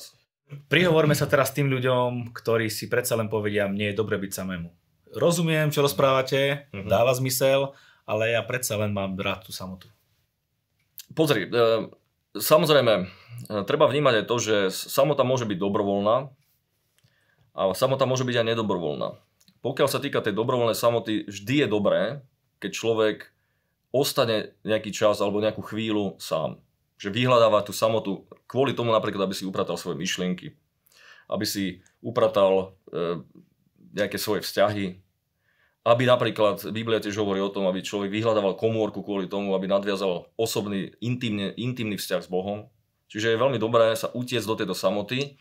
Prihovorme 0.46 1.18
sa 1.18 1.26
teraz 1.26 1.50
tým 1.50 1.66
ľuďom, 1.66 2.30
ktorí 2.30 2.70
si 2.70 2.86
predsa 2.86 3.18
len 3.18 3.26
povedia, 3.26 3.66
mne 3.66 3.90
je 3.90 3.98
dobre 3.98 4.14
byť 4.14 4.30
samému. 4.30 4.70
Rozumiem, 5.18 5.74
čo 5.74 5.82
rozprávate, 5.82 6.70
uh-huh. 6.70 6.86
dáva 6.86 7.10
zmysel, 7.18 7.74
ale 8.06 8.30
ja 8.30 8.42
predsa 8.46 8.78
len 8.78 8.94
mám 8.94 9.18
rád 9.18 9.42
tú 9.42 9.50
samotu. 9.50 9.90
Pozri, 11.18 11.50
e, 11.50 11.90
samozrejme, 12.38 12.94
e, 12.94 13.04
treba 13.66 13.90
vnímať 13.90 14.22
aj 14.22 14.26
to, 14.30 14.36
že 14.38 14.56
samota 14.70 15.26
môže 15.26 15.50
byť 15.50 15.58
dobrovoľná 15.58 16.30
a 17.58 17.60
samota 17.74 18.06
môže 18.06 18.22
byť 18.22 18.36
aj 18.42 18.46
nedobrovoľná. 18.54 19.18
Pokiaľ 19.66 19.88
sa 19.90 19.98
týka 19.98 20.22
tej 20.22 20.34
dobrovoľnej 20.38 20.78
samoty, 20.78 21.26
vždy 21.26 21.66
je 21.66 21.68
dobré, 21.70 22.02
keď 22.62 22.70
človek 22.70 23.18
ostane 23.90 24.54
nejaký 24.62 24.94
čas 24.94 25.18
alebo 25.18 25.42
nejakú 25.42 25.62
chvíľu 25.66 26.18
sám 26.22 26.62
že 26.96 27.12
vyhľadáva 27.12 27.60
tú 27.64 27.76
samotu 27.76 28.24
kvôli 28.48 28.72
tomu 28.72 28.92
napríklad, 28.92 29.28
aby 29.28 29.36
si 29.36 29.44
upratal 29.44 29.76
svoje 29.76 30.00
myšlienky, 30.00 30.56
aby 31.28 31.44
si 31.44 31.84
upratal 32.00 32.76
e, 32.88 33.20
nejaké 33.92 34.16
svoje 34.16 34.44
vzťahy, 34.44 35.00
aby 35.86 36.02
napríklad, 36.02 36.66
Biblia 36.74 36.98
tiež 36.98 37.14
hovorí 37.22 37.38
o 37.38 37.52
tom, 37.52 37.70
aby 37.70 37.78
človek 37.78 38.10
vyhľadával 38.10 38.58
komórku 38.58 39.06
kvôli 39.06 39.30
tomu, 39.30 39.54
aby 39.54 39.70
nadviazal 39.70 40.26
osobný, 40.34 40.90
intimne, 40.98 41.54
intimný 41.54 41.94
vzťah 41.94 42.26
s 42.26 42.32
Bohom. 42.32 42.66
Čiže 43.06 43.30
je 43.30 43.38
veľmi 43.38 43.62
dobré 43.62 43.94
sa 43.94 44.10
utiecť 44.10 44.50
do 44.50 44.58
tejto 44.58 44.74
samoty, 44.74 45.38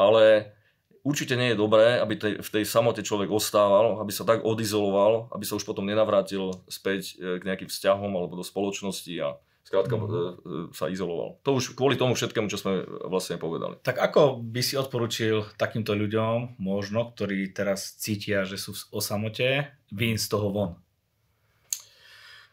ale 0.00 0.56
určite 1.04 1.36
nie 1.36 1.52
je 1.52 1.60
dobré, 1.60 2.00
aby 2.00 2.16
tej, 2.16 2.32
v 2.40 2.48
tej 2.48 2.64
samote 2.64 3.04
človek 3.04 3.28
ostával, 3.28 4.00
aby 4.00 4.08
sa 4.08 4.24
tak 4.24 4.40
odizoloval, 4.40 5.28
aby 5.36 5.44
sa 5.44 5.60
už 5.60 5.68
potom 5.68 5.84
nenavrátil 5.84 6.64
späť 6.64 7.20
e, 7.20 7.36
k 7.36 7.44
nejakým 7.44 7.68
vzťahom 7.68 8.08
alebo 8.08 8.40
do 8.40 8.44
spoločnosti 8.46 9.12
a 9.20 9.36
skrátka 9.64 9.96
mm. 9.96 10.76
sa 10.76 10.92
izoloval. 10.92 11.40
To 11.42 11.56
už 11.56 11.72
kvôli 11.72 11.96
tomu 11.96 12.12
všetkému, 12.12 12.52
čo 12.52 12.60
sme 12.60 12.84
vlastne 13.08 13.40
povedali. 13.40 13.80
Tak 13.80 13.96
ako 13.96 14.44
by 14.44 14.60
si 14.60 14.76
odporučil 14.76 15.56
takýmto 15.56 15.96
ľuďom, 15.96 16.60
možno, 16.60 17.10
ktorí 17.16 17.48
teraz 17.56 17.96
cítia, 17.96 18.44
že 18.44 18.60
sú 18.60 18.76
o 18.92 19.00
samote, 19.00 19.72
vyjsť 19.88 20.20
z 20.20 20.30
toho 20.30 20.48
von? 20.52 20.70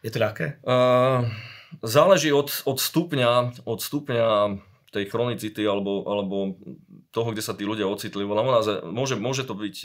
Je 0.00 0.10
to 0.10 0.18
ľahké? 0.18 0.64
Uh, 0.64 1.28
záleží 1.84 2.32
od, 2.32 2.48
od, 2.64 2.80
stupňa, 2.80 3.62
od 3.68 3.78
stupňa 3.78 4.26
tej 4.90 5.04
chronicity 5.12 5.62
alebo, 5.68 6.08
alebo 6.08 6.36
toho, 7.12 7.32
kde 7.32 7.44
sa 7.44 7.52
tí 7.52 7.68
ľudia 7.68 7.86
ocitli. 7.86 8.24
Môže, 8.24 9.16
môže 9.20 9.44
to 9.44 9.52
byť 9.56 9.76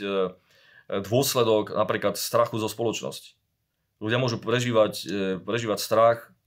dôsledok 0.88 1.76
napríklad 1.76 2.16
strachu 2.16 2.60
zo 2.60 2.68
spoločnosti. 2.68 3.36
Ľudia 4.00 4.20
môžu 4.20 4.36
prežívať, 4.40 5.08
prežívať 5.44 5.78
strach 5.80 6.28
E, 6.28 6.37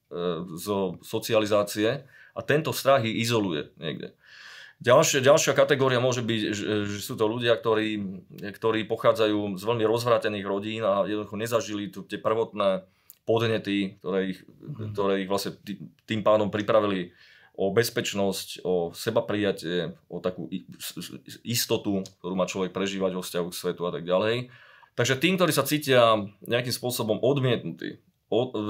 zo 0.59 0.99
socializácie 0.99 2.03
a 2.35 2.39
tento 2.43 2.75
strach 2.75 3.03
ich 3.07 3.23
izoluje 3.23 3.71
niekde. 3.79 4.15
Ďalšia, 4.81 5.21
ďalšia 5.21 5.53
kategória 5.53 6.01
môže 6.01 6.25
byť, 6.25 6.41
že, 6.57 6.65
sú 7.05 7.13
to 7.13 7.29
ľudia, 7.29 7.53
ktorí, 7.53 8.01
ktorí 8.49 8.89
pochádzajú 8.89 9.61
z 9.61 9.63
veľmi 9.63 9.85
rozvrátených 9.85 10.45
rodín 10.49 10.81
a 10.81 11.05
jednoducho 11.05 11.37
nezažili 11.37 11.93
tu, 11.93 12.01
tie 12.01 12.17
prvotné 12.17 12.81
podnety, 13.29 14.01
ktoré 14.01 14.33
ich, 14.33 14.41
mm. 14.41 14.97
ktoré 14.97 15.13
ich 15.21 15.29
vlastne 15.29 15.53
tým 16.09 16.25
pádom 16.25 16.49
pripravili 16.49 17.13
o 17.53 17.69
bezpečnosť, 17.69 18.65
o 18.65 18.89
seba 18.97 19.21
prijatie, 19.21 19.93
o 20.09 20.17
takú 20.17 20.49
istotu, 21.45 22.01
ktorú 22.17 22.33
má 22.33 22.49
človek 22.49 22.73
prežívať 22.73 23.13
vo 23.13 23.21
vzťahu 23.21 23.47
k 23.53 23.59
svetu 23.61 23.85
a 23.85 23.93
tak 23.93 24.01
ďalej. 24.01 24.49
Takže 24.97 25.21
tým, 25.21 25.37
ktorí 25.37 25.53
sa 25.53 25.67
cítia 25.67 26.25
nejakým 26.41 26.73
spôsobom 26.73 27.21
odmietnutí, 27.21 28.01
o, 28.31 28.39
e, 28.39 28.49
e, 28.49 28.63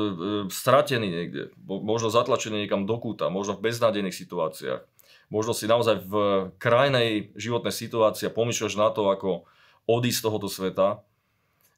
stratený 0.50 1.08
niekde, 1.08 1.42
možno 1.62 2.10
zatlačený 2.10 2.66
niekam 2.66 2.90
do 2.90 2.98
kúta, 2.98 3.30
možno 3.30 3.54
v 3.56 3.70
beznádejných 3.70 4.18
situáciách, 4.18 4.82
možno 5.30 5.54
si 5.54 5.70
naozaj 5.70 6.02
v 6.02 6.14
krajnej 6.58 7.30
životnej 7.38 7.72
situácii 7.72 8.28
a 8.28 8.36
pomýšľaš 8.36 8.74
na 8.76 8.90
to, 8.90 9.08
ako 9.14 9.46
odísť 9.86 10.18
z 10.18 10.26
tohoto 10.26 10.50
sveta, 10.50 10.88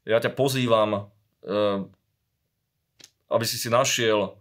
ja 0.08 0.18
ťa 0.24 0.32
pozývam, 0.32 1.12
e, 1.44 1.84
aby 3.28 3.46
si 3.46 3.60
si 3.60 3.68
našiel 3.68 4.40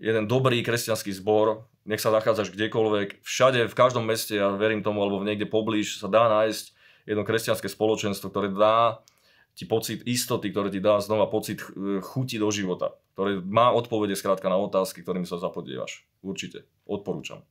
jeden 0.00 0.24
dobrý 0.24 0.64
kresťanský 0.64 1.12
zbor, 1.12 1.68
nech 1.84 2.00
sa 2.00 2.14
nachádzaš 2.14 2.56
kdekoľvek, 2.56 3.20
všade, 3.20 3.68
v 3.68 3.78
každom 3.78 4.08
meste, 4.08 4.38
ja 4.38 4.48
verím 4.54 4.80
tomu, 4.80 5.04
alebo 5.04 5.20
niekde 5.20 5.44
poblíž 5.44 6.00
sa 6.00 6.08
dá 6.08 6.30
nájsť 6.30 6.72
jedno 7.04 7.26
kresťanské 7.26 7.68
spoločenstvo, 7.68 8.30
ktoré 8.30 8.48
dá 8.48 9.02
ti 9.52 9.68
pocit 9.68 10.00
istoty, 10.08 10.48
ktoré 10.48 10.72
ti 10.72 10.80
dá 10.80 10.96
znova 11.00 11.28
pocit 11.28 11.60
chuti 12.04 12.40
do 12.40 12.48
života, 12.48 12.96
ktoré 13.12 13.40
má 13.44 13.72
odpovede 13.72 14.16
skrátka 14.16 14.48
na 14.48 14.56
otázky, 14.56 15.04
ktorými 15.04 15.28
sa 15.28 15.36
zapodievaš. 15.36 16.08
Určite. 16.24 16.64
Odporúčam. 16.88 17.44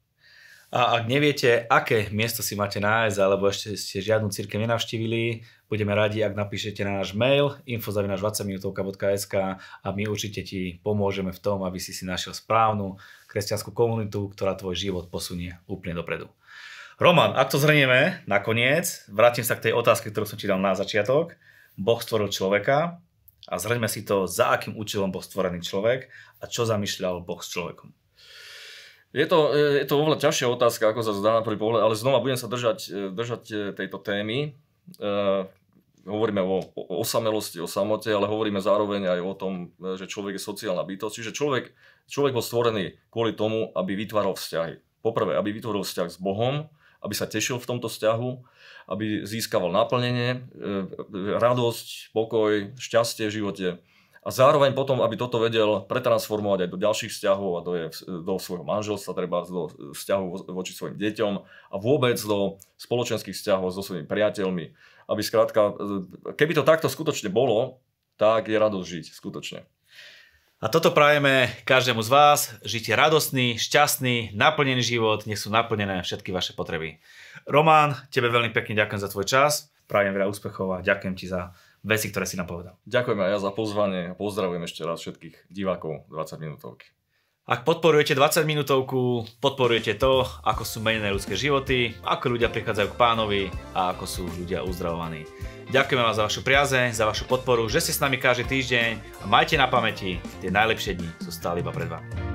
A 0.71 1.03
ak 1.03 1.11
neviete, 1.11 1.67
aké 1.67 2.07
miesto 2.15 2.39
si 2.39 2.55
máte 2.55 2.79
nájsť, 2.79 3.17
alebo 3.19 3.51
ešte 3.51 3.75
ste 3.75 3.99
žiadnu 3.99 4.31
církev 4.31 4.55
nenavštívili, 4.55 5.43
budeme 5.67 5.91
radi, 5.91 6.23
ak 6.23 6.31
napíšete 6.31 6.87
na 6.87 7.03
náš 7.03 7.11
mail 7.11 7.59
info.20minutovka.sk 7.67 9.59
a 9.59 9.87
my 9.91 10.03
určite 10.07 10.47
ti 10.47 10.79
pomôžeme 10.79 11.35
v 11.35 11.43
tom, 11.43 11.67
aby 11.67 11.75
si 11.75 11.91
si 11.91 12.07
našiel 12.07 12.31
správnu 12.31 12.95
kresťanskú 13.27 13.75
komunitu, 13.75 14.31
ktorá 14.31 14.55
tvoj 14.55 14.79
život 14.79 15.11
posunie 15.11 15.59
úplne 15.67 15.99
dopredu. 15.99 16.31
Roman, 17.03 17.35
ak 17.35 17.51
to 17.51 17.59
zhrnieme 17.59 18.23
nakoniec, 18.23 19.03
vrátim 19.11 19.43
sa 19.43 19.59
k 19.59 19.67
tej 19.67 19.73
otázke, 19.75 20.07
ktorú 20.07 20.23
som 20.23 20.39
ti 20.39 20.47
dal 20.47 20.63
na 20.63 20.71
začiatok. 20.71 21.35
Boh 21.79 21.99
stvoril 21.99 22.31
človeka 22.31 22.99
a 23.47 23.55
zhrňme 23.57 23.89
si 23.89 24.05
to, 24.05 24.29
za 24.29 24.53
akým 24.53 24.77
účelom 24.77 25.09
bol 25.09 25.23
stvorený 25.23 25.63
človek 25.63 26.11
a 26.41 26.45
čo 26.45 26.67
zamýšľal 26.67 27.23
Boh 27.25 27.41
s 27.41 27.51
človekom. 27.51 27.91
Je 29.11 29.27
to, 29.27 29.51
je 29.51 29.83
to 29.83 29.99
oveľa 29.99 30.23
ťažšia 30.23 30.47
otázka, 30.47 30.87
ako 30.87 31.01
sa 31.03 31.11
zdá 31.11 31.31
na 31.35 31.43
prvý 31.43 31.59
pohľad, 31.59 31.83
ale 31.83 31.99
znova 31.99 32.23
budem 32.23 32.39
sa 32.39 32.47
držať, 32.47 33.11
držať 33.11 33.43
e, 33.51 33.55
tejto 33.75 33.99
témy. 33.99 34.55
Uh, 34.95 35.51
hovoríme 36.07 36.41
o, 36.41 36.63
o 36.73 37.03
osamelosti, 37.03 37.61
o 37.61 37.69
samote, 37.69 38.09
ale 38.09 38.25
hovoríme 38.25 38.57
zároveň 38.63 39.11
aj 39.11 39.19
o 39.21 39.33
tom, 39.35 39.53
e, 39.77 39.99
že 39.99 40.09
človek 40.09 40.39
je 40.39 40.47
sociálna 40.47 40.81
bytosť. 40.87 41.15
Čiže 41.21 41.35
človek, 41.35 41.75
človek 42.09 42.33
bol 42.33 42.45
stvorený 42.45 42.97
kvôli 43.13 43.35
tomu, 43.35 43.69
aby 43.75 43.93
vytváral 43.93 44.33
vzťahy. 44.33 44.81
Poprvé, 45.03 45.37
aby 45.37 45.53
vytvoril 45.53 45.85
vzťah 45.85 46.09
s 46.09 46.17
Bohom, 46.17 46.71
aby 47.01 47.13
sa 47.13 47.29
tešil 47.29 47.59
v 47.59 47.67
tomto 47.67 47.89
vzťahu, 47.89 48.29
aby 48.91 49.23
získaval 49.23 49.71
naplnenie, 49.71 50.43
radosť, 51.39 52.11
pokoj, 52.11 52.75
šťastie 52.75 53.31
v 53.31 53.35
živote 53.39 53.67
a 54.21 54.29
zároveň 54.29 54.77
potom, 54.77 55.01
aby 55.01 55.17
toto 55.17 55.41
vedel 55.41 55.81
pretransformovať 55.89 56.59
aj 56.65 56.69
do 56.69 56.77
ďalších 56.77 57.09
vzťahov 57.09 57.51
a 57.57 57.61
do, 57.65 57.71
je, 57.73 57.85
do 58.05 58.37
svojho 58.37 58.61
manželstva, 58.61 59.17
treba 59.17 59.41
do 59.49 59.73
vzťahov 59.97 60.45
voči 60.45 60.77
svojim 60.77 60.93
deťom 60.93 61.33
a 61.41 61.75
vôbec 61.81 62.21
do 62.21 62.61
spoločenských 62.77 63.33
vzťahov 63.33 63.73
so 63.73 63.81
svojimi 63.81 64.05
priateľmi. 64.05 64.77
Aby 65.09 65.21
skrátka, 65.25 65.73
keby 66.37 66.53
to 66.53 66.61
takto 66.61 66.85
skutočne 66.85 67.33
bolo, 67.33 67.81
tak 68.21 68.45
je 68.45 68.61
radosť 68.61 68.85
žiť, 68.85 69.05
skutočne. 69.09 69.65
A 70.61 70.69
toto 70.69 70.93
prajeme 70.93 71.49
každému 71.65 72.05
z 72.05 72.09
vás. 72.13 72.39
Žite 72.61 72.93
radostný, 72.93 73.57
šťastný, 73.57 74.37
naplnený 74.37 74.85
život, 74.85 75.25
nech 75.25 75.41
sú 75.41 75.49
naplnené 75.49 76.05
všetky 76.05 76.29
vaše 76.29 76.53
potreby. 76.53 77.01
Román, 77.49 77.97
tebe 78.13 78.29
veľmi 78.29 78.53
pekne 78.53 78.77
ďakujem 78.77 79.01
za 79.01 79.09
tvoj 79.09 79.25
čas, 79.25 79.73
prajem 79.89 80.13
veľa 80.13 80.29
úspechov 80.29 80.77
a 80.77 80.85
ďakujem 80.85 81.17
ti 81.17 81.25
za 81.25 81.57
veci, 81.81 82.13
ktoré 82.13 82.29
si 82.29 82.37
nám 82.37 82.45
povedal. 82.45 82.77
Ďakujem 82.85 83.19
aj 83.25 83.29
ja 83.33 83.39
za 83.41 83.49
pozvanie 83.57 84.13
a 84.13 84.17
pozdravujem 84.17 84.61
ešte 84.61 84.85
raz 84.85 85.01
všetkých 85.01 85.49
divákov 85.49 86.05
20 86.13 86.37
minútovky. 86.37 86.93
Ak 87.49 87.65
podporujete 87.65 88.13
20 88.13 88.45
minútovku, 88.45 89.25
podporujete 89.41 89.97
to, 89.97 90.21
ako 90.45 90.61
sú 90.61 90.77
menené 90.77 91.09
ľudské 91.09 91.33
životy, 91.33 91.97
ako 92.05 92.37
ľudia 92.37 92.53
prichádzajú 92.53 92.93
k 92.93 92.99
pánovi 93.01 93.43
a 93.73 93.97
ako 93.97 94.05
sú 94.05 94.23
ľudia 94.29 94.61
uzdravovaní. 94.61 95.25
Ďakujeme 95.73 96.05
vám 96.05 96.13
za 96.13 96.29
vašu 96.29 96.45
priazeň, 96.45 96.93
za 96.93 97.09
vašu 97.09 97.25
podporu, 97.25 97.65
že 97.65 97.81
ste 97.81 97.97
s 97.97 98.03
nami 98.05 98.21
každý 98.21 98.45
týždeň 98.45 99.25
a 99.25 99.25
majte 99.25 99.57
na 99.57 99.65
pamäti, 99.65 100.21
tie 100.37 100.53
najlepšie 100.53 101.01
dni 101.01 101.09
sú 101.17 101.33
stále 101.33 101.65
iba 101.65 101.73
pred 101.73 101.89
vami. 101.89 102.30